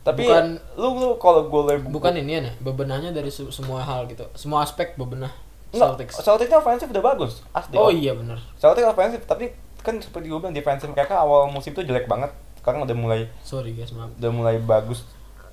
tapi 0.00 0.24
Bukan- 0.24 0.56
lu 0.76 0.88
lu 0.96 1.10
kalau 1.16 1.44
gue 1.46 1.76
Bukan 1.86 2.12
ini 2.14 2.32
ya, 2.32 2.40
nih, 2.42 2.54
bebenahnya 2.58 3.10
dari 3.10 3.28
se- 3.28 3.48
semua 3.50 3.80
hal 3.80 4.04
gitu. 4.06 4.24
Semua 4.34 4.60
aspek 4.60 4.96
bebenah 4.96 5.28
Celtics. 5.70 6.18
Celtics 6.18 6.50
ofensif 6.50 6.88
udah 6.88 7.04
bagus 7.06 7.44
asli 7.50 7.76
Oh 7.76 7.88
iya 7.88 8.12
bener. 8.12 8.40
Celtics 8.56 8.84
ofensif 8.86 9.20
tapi 9.22 9.52
kan 9.78 9.96
seperti 9.96 10.26
gue 10.26 10.36
bilang 10.36 10.52
defensif 10.52 10.88
mereka 10.88 11.16
awal 11.16 11.48
musim 11.48 11.72
tuh 11.72 11.80
jelek 11.80 12.04
banget 12.04 12.28
sekarang 12.60 12.84
udah 12.84 12.92
mulai 12.94 13.20
Sorry 13.40 13.72
guys, 13.72 13.90
maaf. 13.90 14.12
udah 14.14 14.30
mulai 14.30 14.56
bagus 14.58 15.02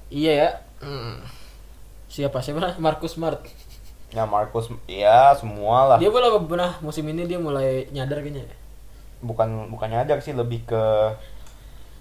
Iya 0.08 0.32
ya. 0.38 0.50
Hmm. 0.80 1.20
Siapa 2.08 2.40
siapa? 2.40 2.76
Marcus 2.84 3.14
Smart. 3.14 3.42
ya 4.08 4.24
Marcus 4.24 4.72
ya 4.86 5.32
semua 5.34 5.84
lah 5.86 5.98
Dia 5.98 6.08
mulai 6.08 6.32
bebenah 6.32 6.80
musim 6.80 7.04
ini 7.06 7.24
dia 7.24 7.36
mulai 7.36 7.84
nyadar 7.90 8.20
kayaknya. 8.20 8.48
bukan 9.20 9.68
bukan 9.68 9.90
nyadar 9.90 10.20
sih 10.20 10.32
lebih 10.32 10.64
ke 10.64 10.84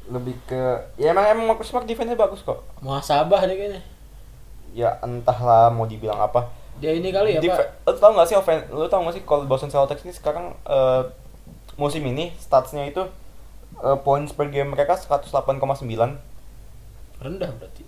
lebih 0.06 0.38
ke 0.44 0.60
ya 0.94 1.10
emang 1.10 1.26
emang 1.26 1.46
Marcus 1.48 1.66
Smart 1.66 1.82
defense 1.82 2.14
bagus 2.14 2.38
kok 2.40 2.62
Muhasabah 2.78 3.42
dia 3.42 3.56
kayaknya. 3.56 3.80
ya 4.70 4.94
entahlah 5.00 5.66
mau 5.68 5.82
dibilang 5.84 6.20
apa 6.20 6.46
Dia 6.76 6.92
ini 6.92 7.08
kali 7.08 7.34
ya, 7.34 7.40
Def- 7.40 7.56
Pak. 7.56 7.88
lu 7.88 7.96
tau 7.96 8.12
gak 8.12 8.28
sih 8.28 8.36
ofen 8.36 8.60
lu 8.68 8.84
tau 8.84 9.00
gak 9.02 9.14
sih 9.14 9.24
kalau 9.24 9.42
Boston 9.42 9.66
Celtics 9.66 10.04
ini 10.04 10.12
sekarang 10.12 10.54
eh, 10.62 11.02
musim 11.74 12.04
ini 12.04 12.30
statsnya 12.36 12.84
itu 12.84 13.02
eh, 13.78 13.98
points 13.98 14.30
per 14.30 14.48
game 14.48 14.68
mereka 14.68 14.94
108,9 14.94 16.16
Rendah 17.16 17.50
berarti. 17.50 17.82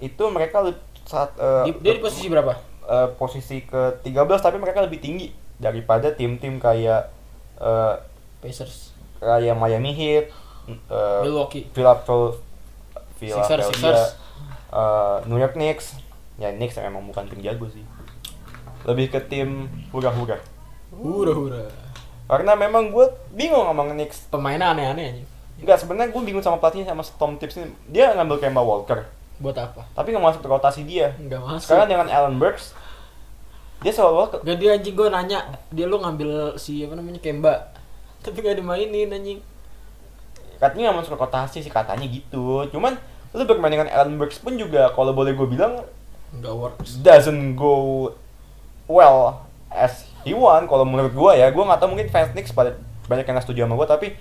itu 0.00 0.22
mereka 0.26 0.62
saat 1.02 1.34
eh, 1.36 1.64
Di- 1.66 1.78
dia 1.80 1.94
di 1.94 2.00
posisi 2.00 2.26
berapa? 2.26 2.54
eh, 2.82 3.08
posisi 3.14 3.60
ke 3.60 4.00
13 4.00 4.14
tapi 4.38 4.56
mereka 4.56 4.80
lebih 4.80 4.98
tinggi 4.98 5.30
daripada 5.56 6.10
tim-tim 6.10 6.56
kayak 6.56 7.10
eh, 7.56 7.94
Pacers. 8.40 8.96
kayak 9.18 9.52
Miami 9.52 9.92
Heat, 9.92 10.32
eh, 10.88 11.20
Milwaukee. 11.20 11.68
Philadelphia, 11.70 13.36
Sixers, 13.36 13.66
Sixers. 13.68 14.16
eh, 14.70 15.16
New 15.26 15.36
York 15.36 15.52
Knicks. 15.54 16.00
Ya 16.36 16.48
Knicks 16.50 16.78
emang 16.78 17.04
bukan 17.04 17.28
tim 17.28 17.38
jago 17.38 17.68
sih. 17.68 17.84
Lebih 18.82 19.12
ke 19.12 19.20
tim 19.22 19.68
hura-hura. 19.90 20.40
Hura-hura. 20.90 21.68
Karena 22.30 22.54
memang 22.54 22.94
gue 22.94 23.10
bingung 23.34 23.66
sama 23.66 23.90
Knicks. 23.90 24.30
Pemainnya 24.30 24.70
aneh-aneh 24.70 25.04
anjing. 25.10 25.28
Enggak, 25.58 25.82
sebenarnya 25.82 26.14
gue 26.14 26.22
bingung 26.22 26.44
sama 26.46 26.62
pelatihnya 26.62 26.94
sama 26.94 27.02
Tom 27.02 27.34
Tips 27.34 27.58
ini. 27.58 27.74
Dia 27.90 28.14
ngambil 28.14 28.38
Kemba 28.38 28.62
Walker, 28.62 29.02
Buat 29.42 29.58
apa? 29.58 29.82
tapi 29.98 30.14
nggak 30.14 30.22
masuk 30.22 30.40
ke 30.46 30.48
rotasi 30.48 30.86
dia. 30.86 31.10
Enggak 31.18 31.42
masuk. 31.42 31.66
Sekarang 31.66 31.90
dengan 31.90 32.06
Allen 32.06 32.38
Burks, 32.38 32.72
dia 33.82 33.92
selalu 33.92 34.40
Gak 34.44 34.56
dia 34.60 34.76
anjing 34.76 34.94
gue 34.94 35.08
nanya 35.08 35.38
dia 35.72 35.88
lu 35.88 35.96
ngambil 35.98 36.60
si 36.60 36.84
apa 36.84 36.94
namanya 37.00 37.16
Kemba 37.16 37.72
tapi 38.20 38.44
gak 38.44 38.60
dimainin 38.60 39.08
anjing 39.08 39.40
katanya 40.60 40.92
nggak 40.92 40.98
masuk 41.00 41.16
ke 41.16 41.20
rotasi 41.24 41.58
sih 41.64 41.72
katanya 41.72 42.04
gitu. 42.04 42.68
Cuman 42.68 43.00
lu 43.32 43.42
bermain 43.48 43.72
dengan 43.72 43.88
Allen 43.88 44.20
Burks 44.20 44.44
pun 44.44 44.60
juga 44.60 44.92
kalau 44.92 45.16
boleh 45.16 45.32
gue 45.32 45.48
bilang 45.48 45.80
nggak 46.36 46.54
works 46.54 47.00
doesn't 47.00 47.56
go 47.56 48.06
well 48.84 49.48
as 49.72 50.04
he 50.24 50.32
want 50.36 50.68
kalau 50.68 50.84
menurut 50.84 51.12
gua 51.12 51.32
ya 51.36 51.48
gua 51.52 51.70
nggak 51.72 51.80
tahu 51.80 51.96
mungkin 51.96 52.08
fans 52.12 52.32
Knicks 52.36 52.52
pada 52.52 52.76
banyak 53.08 53.24
yang 53.26 53.34
nggak 53.36 53.46
setuju 53.46 53.60
sama 53.64 53.74
gua 53.76 53.88
tapi 53.88 54.14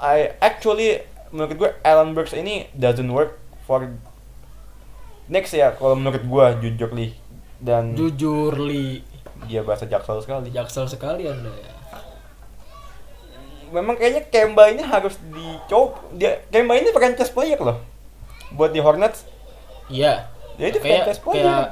I 0.00 0.34
actually 0.42 1.04
menurut 1.30 1.52
gua 1.56 1.70
Alan 1.86 2.12
Burks 2.12 2.34
ini 2.34 2.68
doesn't 2.74 3.08
work 3.10 3.38
for 3.64 3.86
Knicks 5.30 5.56
ya 5.56 5.72
kalau 5.72 5.96
menurut 5.96 6.20
gua 6.28 6.52
jujur 6.60 6.92
li. 6.92 7.16
Dan 7.56 7.96
jujur 7.96 8.52
li. 8.60 9.00
Dia 9.48 9.64
bahasa 9.64 9.88
jaksel 9.88 10.20
sekali. 10.20 10.52
Jaksel 10.52 10.84
sekali 10.84 11.24
anda 11.24 11.48
ya. 11.48 11.72
Memang 13.72 13.96
kayaknya 13.96 14.28
Kemba 14.28 14.68
ini 14.68 14.84
harus 14.84 15.16
dicoba 15.32 15.96
dia 16.12 16.44
Kemba 16.52 16.76
ini 16.76 16.92
franchise 16.92 17.32
player 17.32 17.56
loh. 17.56 17.80
Buat 18.52 18.76
di 18.76 18.84
Hornets. 18.84 19.24
Iya. 19.88 20.28
Dia 20.60 20.66
itu 20.68 20.78
kayak 20.78 21.08
franchise 21.08 21.20
player. 21.24 21.40
kayak 21.40 21.66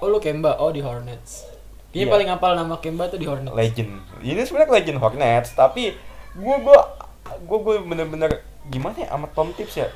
oh 0.00 0.08
lu 0.08 0.18
Kemba 0.20 0.56
oh 0.60 0.72
di 0.72 0.80
Hornets 0.84 1.55
Kayaknya 1.96 2.04
Iya. 2.04 2.12
paling 2.12 2.28
hafal 2.28 2.52
nama 2.54 2.74
Kemba 2.76 3.08
tuh 3.08 3.16
di 3.16 3.24
Hornets 3.24 3.56
legend 3.56 3.90
ini 4.20 4.40
sebenarnya 4.40 4.72
legend 4.74 4.98
Hornets 4.98 5.50
tapi 5.52 5.96
gua 6.34 6.60
gua 6.60 6.80
gua 7.42 7.58
gua 7.58 7.74
bener-bener 7.80 8.30
gimana 8.66 8.92
ya 8.94 9.08
sama 9.08 9.26
Tom 9.30 9.48
Tips 9.50 9.74
ya 9.74 9.88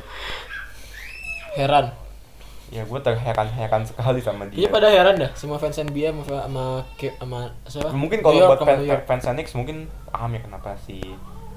heran 1.52 1.92
ya 2.70 2.86
gua 2.86 3.02
terheran-heran 3.02 3.82
sekali 3.82 4.22
sama 4.22 4.46
Iya 4.46 4.56
dia 4.56 4.68
pada 4.70 4.88
heran 4.88 5.18
dah 5.18 5.30
semua 5.34 5.58
fans 5.58 5.76
NBA 5.76 6.14
sama 6.14 6.22
sama 6.40 6.64
sama 7.18 7.38
siapa? 7.66 7.90
mungkin 7.90 8.22
kalau 8.22 8.46
buat 8.46 8.56
sama 8.56 8.78
fans, 9.02 9.26
Knicks 9.28 9.52
mungkin 9.52 9.76
paham 10.06 10.30
ya 10.30 10.40
kenapa 10.40 10.78
si 10.80 11.02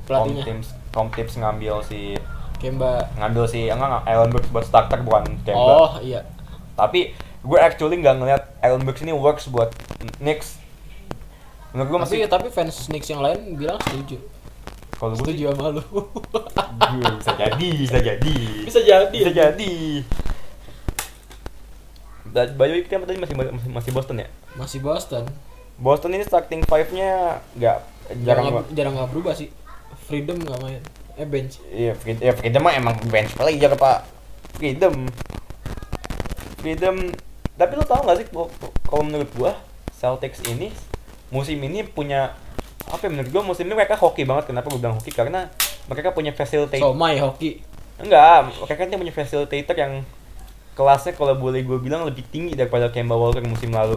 Tom. 0.03 0.33
Tips 0.35 0.73
Tom 0.89 1.07
Tips 1.07 1.37
ngambil 1.37 1.79
si 1.79 2.17
Kemba. 2.57 3.05
ngambil 3.15 3.45
si 3.45 3.69
enggak 3.69 3.87
enggak 3.87 4.03
Allen 4.09 4.29
Burks 4.29 4.49
buat 4.49 4.65
starter 4.65 4.99
bukan 4.99 5.23
Kemba 5.45 5.73
Oh 5.79 5.91
iya. 6.01 6.25
tapi 6.73 7.13
gue 7.43 7.59
actually 7.59 7.99
nggak 7.99 8.15
ngeliat 8.17 8.43
Allen 8.59 8.81
Burks 8.81 9.03
ini 9.03 9.11
works 9.11 9.45
buat 9.47 9.75
Knicks 10.17 10.57
menurut 11.71 11.89
gue 11.89 11.99
masih 11.99 12.17
Tapi 12.23 12.29
tapi 12.29 12.47
fans 12.49 12.87
Knicks 12.87 13.07
yang 13.07 13.19
lain 13.19 13.53
bilang 13.53 13.77
setuju. 13.81 14.17
kalau 14.93 15.11
gue 15.13 15.25
Setuju 15.25 15.51
sama 15.51 15.67
lu. 15.69 15.83
bisa 17.17 17.33
jadi 17.35 17.67
bisa 17.75 17.97
jadi 17.99 18.35
Bisa 18.63 18.79
jadi. 18.79 19.11
bisa 19.11 19.31
jadi 19.31 19.73
Dan 22.25 22.47
by 22.55 22.65
the 22.65 22.73
way 22.73 22.81
kita 22.81 22.97
tadi 22.99 23.19
masih 23.19 23.35
masih, 23.35 23.69
masih 23.69 23.91
Boston 23.91 24.17
ya 24.17 24.27
Masih 24.53 24.79
Boston. 24.79 25.25
Boston 25.75 26.13
ini 26.13 26.23
starting 26.23 26.61
five-nya 26.63 27.41
nggak 27.53 27.77
Jarang 28.21 28.45
jarang 28.47 28.65
jarang 28.71 28.93
nggak 28.95 29.09
berubah 29.09 29.33
sih. 29.33 29.49
Freedom 30.05 30.35
nggak 30.35 30.59
main. 30.59 30.81
Eh 31.13 31.23
bench. 31.23 31.57
Iya, 31.65 31.93
Freedom, 31.93 32.21
ya 32.21 32.33
Freedom 32.33 32.61
mah 32.61 32.73
emang 32.73 32.95
bench 33.07 33.31
player 33.33 33.73
pak. 33.73 34.05
Freedom, 34.53 35.07
Freedom. 36.59 36.95
Tapi 37.53 37.73
lo 37.73 37.83
tau 37.83 38.01
gak 38.01 38.17
sih 38.17 38.27
kalau- 38.27 38.49
menurut 39.01 39.29
gua 39.33 39.51
Celtics 39.93 40.41
ini 40.45 40.73
musim 41.29 41.57
ini 41.57 41.81
punya 41.81 42.33
apa 42.85 43.01
ya 43.01 43.09
menurut 43.09 43.29
gua 43.29 43.43
musim 43.43 43.65
ini 43.65 43.73
mereka 43.73 43.95
hoki 43.95 44.23
banget. 44.23 44.49
Kenapa 44.49 44.67
gua 44.67 44.79
bilang 44.79 44.95
hoki? 44.97 45.09
Karena 45.09 45.47
mereka 45.85 46.11
punya 46.11 46.31
facilitator. 46.31 46.81
Somai 46.83 47.17
hoki. 47.17 47.61
Enggak, 47.95 48.51
mereka 48.59 48.73
kan 48.79 48.97
punya 48.97 49.13
facilitator 49.13 49.75
yang 49.75 49.93
kelasnya 50.73 51.13
kalau 51.13 51.37
boleh 51.37 51.61
gue 51.61 51.77
bilang 51.77 52.01
lebih 52.01 52.25
tinggi 52.25 52.57
daripada 52.57 52.89
Kemba 52.89 53.13
Walker 53.13 53.45
musim 53.45 53.69
lalu. 53.69 53.93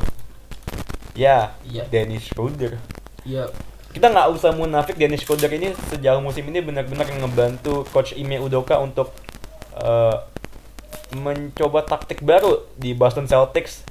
Ya, 1.16 1.57
Iya. 1.64 1.88
Dennis 1.88 2.29
Schroeder. 2.29 2.77
Iya. 3.25 3.49
kita 3.88 4.12
nggak 4.12 4.29
usah 4.29 4.53
munafik 4.53 4.92
Dennis 4.95 5.25
Schroeder 5.25 5.49
ini 5.49 5.73
sejauh 5.88 6.21
musim 6.21 6.45
ini 6.45 6.61
benar-benar 6.61 7.09
ngebantu 7.09 7.81
coach 7.88 8.12
Ime 8.12 8.37
Udoka 8.37 8.77
untuk 8.77 9.09
eh, 9.73 10.16
mencoba 11.15 11.83
taktik 11.83 12.21
baru 12.21 12.65
di 12.75 12.93
Boston 12.93 13.25
Celtics. 13.25 13.83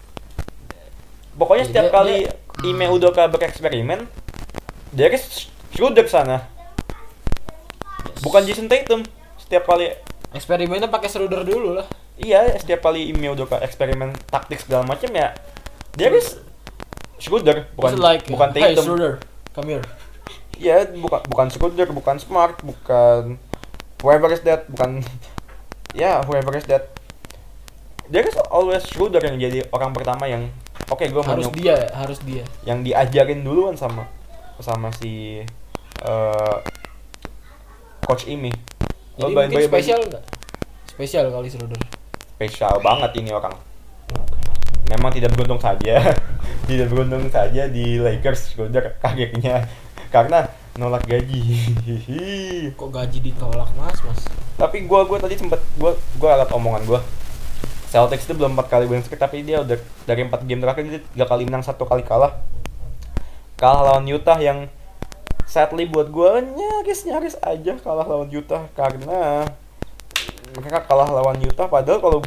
Pokoknya 1.36 1.68
Jadi 1.68 1.72
setiap 1.72 1.86
dia- 1.86 1.96
kali 1.96 2.16
dia- 2.24 2.36
Ime 2.64 2.86
Udoka 2.88 3.28
bereksperimen, 3.28 4.08
dari 4.90 5.20
Schroeder 5.76 6.08
sana, 6.08 6.48
bukan 8.22 8.42
Jason 8.44 8.66
Tatum. 8.66 9.04
Setiap 9.36 9.68
kali 9.68 9.92
Eksperimennya 10.32 10.88
pakai 10.88 11.08
Schroeder 11.08 11.44
dulu 11.44 11.76
lah. 11.76 11.88
iya 12.16 12.48
setiap 12.56 12.80
kali 12.82 13.12
Ime 13.12 13.28
Udoka 13.28 13.60
eksperimen 13.60 14.16
taktik 14.28 14.60
segala 14.60 14.88
macam 14.88 15.12
ya 15.12 15.36
dari 15.92 16.16
Schroeder 17.20 17.68
bukan 17.76 18.00
like, 18.00 18.24
bukan 18.28 18.50
Hey 18.52 18.72
Tatum. 18.72 18.84
Schroeder, 18.88 19.14
come 19.52 19.68
here. 19.76 19.86
Ya, 20.56 20.88
bukan 20.88 21.20
bukan 21.28 21.48
Schroeder, 21.52 21.88
bukan 21.92 22.16
Smart, 22.16 22.56
bukan 22.64 23.36
whoever 24.00 24.32
is 24.32 24.40
that, 24.44 24.64
bukan 24.68 25.04
ya 25.96 26.22
whoever 26.22 26.52
is 26.54 26.68
that. 26.68 26.92
There 28.06 28.22
is 28.22 28.38
always 28.54 28.86
Schroeder 28.86 29.18
yang 29.20 29.42
jadi 29.42 29.66
orang 29.74 29.90
pertama 29.90 30.30
yang 30.30 30.46
oke 30.86 31.02
gue 31.02 31.18
mau 31.18 31.34
Harus 31.34 31.50
dia, 31.52 31.90
harus 31.90 32.20
dia. 32.22 32.46
yang 32.62 32.86
diajarin 32.86 33.42
duluan 33.42 33.74
sama 33.74 34.06
sama 34.62 34.94
si 34.94 35.42
eh, 36.00 36.58
coach 38.02 38.30
Imi. 38.30 38.54
Jadi 39.16 39.26
Oh, 39.26 39.32
mungkin 39.32 39.66
spesial 39.66 40.06
nggak? 40.06 40.24
Spesial 40.86 41.26
kali 41.28 41.50
Schroeder. 41.50 41.80
spesial 42.30 42.78
banget 42.80 43.16
ini 43.16 43.32
orang. 43.32 43.56
Memang 44.86 45.10
tidak 45.10 45.34
beruntung 45.34 45.58
saja, 45.58 46.14
tidak 46.70 46.88
beruntung 46.92 47.26
saja 47.28 47.66
di 47.66 47.98
Lakers 47.98 48.54
Schroeder 48.54 49.00
kagetnya 49.02 49.66
karena 50.14 50.46
nolak 50.76 51.08
gaji. 51.08 51.42
Kok 52.80 52.90
gaji 52.92 53.18
ditolak 53.24 53.72
mas, 53.80 54.00
mas? 54.04 54.22
tapi 54.56 54.88
gua 54.88 55.04
gua 55.04 55.20
tadi 55.20 55.36
sempet 55.36 55.60
gua 55.76 55.96
gua 56.16 56.40
alat 56.40 56.50
omongan 56.56 56.84
gua 56.88 57.02
Celtics 57.92 58.28
itu 58.28 58.34
belum 58.36 58.56
empat 58.56 58.68
kali 58.72 58.86
win 58.92 59.04
streak 59.04 59.20
tapi 59.20 59.44
dia 59.44 59.64
udah 59.64 59.80
dari 60.04 60.28
empat 60.28 60.44
game 60.44 60.60
terakhir 60.64 60.84
dia 60.88 61.02
tiga 61.16 61.26
kali 61.28 61.48
menang 61.48 61.64
satu 61.64 61.88
kali 61.88 62.04
kalah 62.04 62.40
kalah 63.56 63.94
lawan 63.94 64.04
Utah 64.08 64.36
yang 64.36 64.68
sadly 65.48 65.88
buat 65.88 66.12
gue 66.12 66.32
nyaris 66.44 67.08
nyaris 67.08 67.36
aja 67.40 67.80
kalah 67.80 68.04
lawan 68.04 68.28
Utah 68.28 68.68
karena 68.76 69.48
mereka 70.60 70.84
kalah 70.84 71.08
lawan 71.08 71.40
Utah 71.40 71.72
padahal 71.72 72.00
kalau 72.04 72.20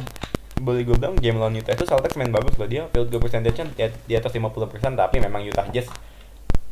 boleh 0.57 0.81
gue 0.85 0.97
bilang 0.97 1.13
game 1.21 1.37
lawan 1.37 1.53
Utah 1.53 1.77
itu 1.77 1.85
Celtics 1.85 2.17
main 2.17 2.33
bagus 2.33 2.57
loh 2.57 2.65
dia 2.65 2.89
field 2.89 3.13
goal 3.13 3.21
percentage-nya 3.21 3.69
di 4.09 4.13
atas 4.17 4.33
50% 4.33 4.49
tapi 4.97 5.21
memang 5.21 5.45
Utah 5.45 5.69
Jazz 5.69 5.89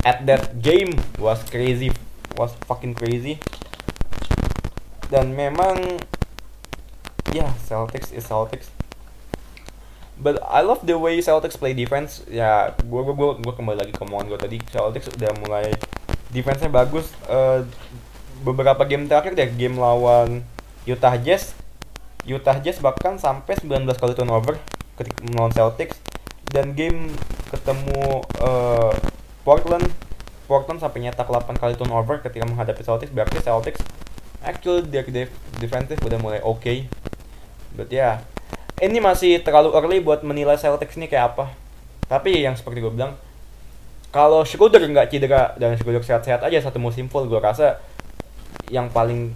at 0.04 0.26
that 0.28 0.62
game 0.62 0.94
was 1.18 1.42
crazy 1.48 1.90
was 2.38 2.54
fucking 2.70 2.94
crazy 2.94 3.42
dan 5.08 5.32
memang 5.34 6.02
ya 7.32 7.50
Celtics 7.66 8.12
is 8.12 8.28
Celtics 8.28 8.70
But 10.18 10.42
I 10.50 10.66
love 10.66 10.82
the 10.82 10.98
way 10.98 11.22
Celtics 11.22 11.62
play 11.62 11.78
defense. 11.78 12.26
Ya, 12.26 12.74
gua 12.90 13.06
gua 13.06 13.14
gua, 13.14 13.30
gua 13.38 13.54
kembali 13.54 13.78
lagi 13.86 13.94
ke 13.94 14.02
omongan 14.02 14.34
gua 14.34 14.40
tadi. 14.42 14.58
Celtics 14.74 15.14
udah 15.14 15.32
mulai 15.46 15.70
defense-nya 16.34 16.74
bagus. 16.74 17.14
Eh, 17.30 17.62
beberapa 18.42 18.82
game 18.90 19.06
terakhir 19.06 19.38
deh, 19.38 19.50
game 19.54 19.78
lawan 19.78 20.42
Utah 20.90 21.14
Jazz. 21.22 21.54
Utah 22.26 22.58
Jazz 22.58 22.82
bahkan 22.82 23.22
sampai 23.22 23.62
19 23.62 23.94
kali 23.94 24.14
turnover 24.18 24.58
ketika 24.98 25.22
melawan 25.22 25.54
Celtics 25.54 26.02
dan 26.50 26.74
game 26.74 27.14
ketemu 27.54 28.26
eh, 28.42 28.94
Portland. 29.48 29.88
Portland 30.52 30.84
sampai 30.84 31.08
nyetak 31.08 31.32
8 31.32 31.56
kali 31.56 31.80
turnover 31.80 32.20
ketika 32.20 32.44
menghadapi 32.44 32.84
Celtics. 32.84 33.16
Berarti 33.16 33.40
Celtics 33.40 33.80
actually 34.44 34.84
dari 34.84 35.08
def- 35.08 35.40
defensive 35.64 36.04
udah 36.04 36.20
mulai 36.20 36.40
oke. 36.44 36.60
Okay. 36.60 36.92
but 37.78 37.88
ya 37.94 38.26
ini 38.84 39.00
masih 39.00 39.40
terlalu 39.42 39.72
early 39.74 39.98
buat 40.04 40.22
menilai 40.28 40.60
Celtics 40.60 41.00
ini 41.00 41.08
kayak 41.08 41.36
apa. 41.36 41.56
Tapi 42.12 42.44
yang 42.44 42.60
seperti 42.60 42.84
gue 42.84 42.92
bilang, 42.92 43.16
kalau 44.12 44.44
Schroeder 44.44 44.84
nggak 44.84 45.12
cedera 45.12 45.56
dan 45.56 45.76
Schroeder 45.80 46.04
sehat-sehat 46.04 46.44
aja 46.44 46.58
satu 46.64 46.80
musim 46.80 47.08
full, 47.08 47.28
gue 47.28 47.40
rasa 47.40 47.80
yang 48.68 48.92
paling 48.92 49.32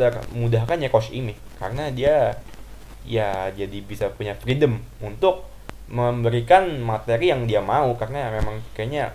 termudahkan 0.00 0.80
ya 0.80 0.88
Coach 0.88 1.12
Ime 1.12 1.36
karena 1.60 1.92
dia 1.92 2.40
ya 3.04 3.52
jadi 3.52 3.78
bisa 3.84 4.08
punya 4.12 4.32
freedom 4.36 4.80
untuk 5.04 5.44
memberikan 5.90 6.80
materi 6.80 7.32
yang 7.32 7.44
dia 7.44 7.60
mau. 7.60 7.94
Karena 7.98 8.30
memang 8.30 8.62
Kayaknya 8.74 9.12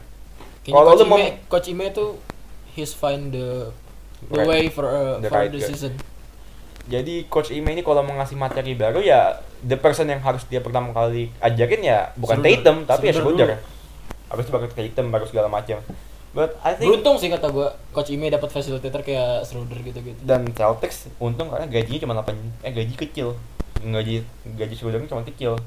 Kalau 0.68 0.90
Coach 0.90 1.00
lu 1.00 1.06
mau- 1.06 1.20
Ime, 1.20 1.30
Coach 1.46 1.68
Ime 1.68 1.86
tuh 1.90 2.18
he's 2.72 2.92
find 2.92 3.30
the 3.30 3.70
the 4.26 4.36
Right. 4.36 4.48
way 4.48 4.62
for 4.68 4.84
uh, 4.84 5.18
The 5.18 5.28
for 5.28 5.38
right 5.38 5.50
the 5.50 5.60
guy. 5.60 5.68
season. 5.68 5.94
jadi 6.86 7.26
Coach 7.26 7.50
Ime 7.50 7.70
ini 7.72 7.82
kalau 7.82 8.02
mau 8.02 8.14
ngasih 8.14 8.34
materi 8.36 8.74
baru 8.74 9.00
ya 9.00 9.38
the 9.60 9.74
person 9.74 10.06
yang 10.06 10.20
harus 10.20 10.46
dia 10.46 10.60
pertama 10.60 10.90
kali 10.92 11.34
ajarin 11.40 11.82
ya 11.82 12.14
bukan 12.16 12.38
Schroeder. 12.40 12.62
Tatum 12.62 12.78
tapi 12.84 13.04
ya 13.04 13.14
Schroeder 13.14 13.48
Schroeder. 13.48 13.60
Habis 14.28 14.44
itu 14.44 14.52
baru 14.52 14.66
Tatum 14.68 15.06
baru 15.08 15.26
segala 15.26 15.48
macam. 15.48 15.82
But 16.30 16.60
I 16.60 16.74
think 16.74 16.92
Beruntung 16.92 17.16
sih 17.16 17.30
kata 17.30 17.48
gua 17.48 17.74
Coach 17.90 18.12
Ime 18.12 18.28
dapat 18.28 18.50
facilitator 18.50 19.02
kayak 19.02 19.42
Schroeder 19.44 19.80
gitu-gitu. 19.80 20.20
dan 20.22 20.46
Celtics 20.52 21.10
untung 21.18 21.48
karena 21.48 21.66
gajinya 21.66 22.00
cuma 22.02 22.14
8 22.16 22.34
eh 22.62 22.72
gaji 22.72 22.94
kecil. 23.00 23.34
Gaji 23.80 24.22
gaji 24.52 24.74
Schroeder 24.74 25.02
cuma 25.06 25.24
kecil. 25.24 25.58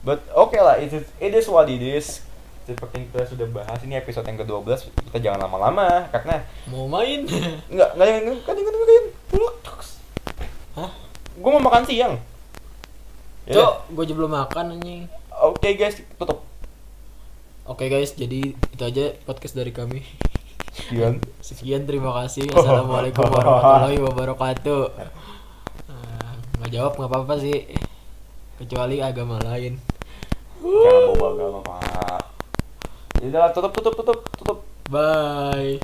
But 0.00 0.24
oke 0.32 0.54
lah, 0.54 0.76
it 0.76 0.90
is, 0.90 1.06
it 1.16 1.30
is 1.30 1.46
what 1.46 1.66
it 1.66 1.78
is. 1.78 2.24
Seperti 2.62 2.94
yang 2.94 3.06
kita 3.10 3.26
sudah 3.26 3.46
bahas 3.50 3.80
ini 3.82 3.98
episode 3.98 4.22
yang 4.22 4.38
ke-12 4.38 4.94
kita 5.10 5.18
jangan 5.18 5.50
lama-lama 5.50 6.06
karena 6.14 6.46
Mau 6.70 6.86
main? 6.86 7.26
enggak 7.66 7.90
enggak 7.98 8.06
yang 8.06 8.38
kan 8.46 8.54
yang 8.54 8.70
dengerin. 8.70 9.04
Hah? 10.78 10.90
Gue 11.34 11.50
mau 11.50 11.62
makan 11.62 11.82
siang. 11.84 12.14
Ya. 13.42 13.58
Cok, 13.58 13.74
gua 13.98 14.04
juga 14.06 14.18
belum 14.22 14.32
makan 14.38 14.64
anjing. 14.78 15.02
Oke 15.42 15.74
guys, 15.74 15.98
tutup. 16.14 16.46
Oke 17.66 17.90
guys, 17.90 18.14
jadi 18.14 18.54
itu 18.54 18.82
aja 18.82 19.18
podcast 19.26 19.58
dari 19.58 19.74
kami. 19.74 20.06
Sekian. 20.70 21.18
Sekian 21.46 21.82
terima 21.82 22.14
kasih. 22.22 22.46
Assalamualaikum 22.54 23.26
warahmatullahi 23.34 23.98
wabarakatuh. 23.98 24.82
Ah, 25.90 26.38
nggak 26.62 26.70
jawab 26.70 26.92
nggak 26.94 27.10
apa-apa 27.10 27.34
sih. 27.42 27.74
Kecuali 28.62 29.02
agama 29.02 29.42
lain. 29.42 29.82
Jangan 30.62 31.18
bawa 31.18 31.28
agama, 31.34 31.58
Pak. 31.66 32.22
Udah, 33.22 33.54
tutup, 33.54 33.70
tutup, 33.70 33.94
tutup, 33.94 34.18
tutup. 34.34 34.58
Bye. 34.90 35.82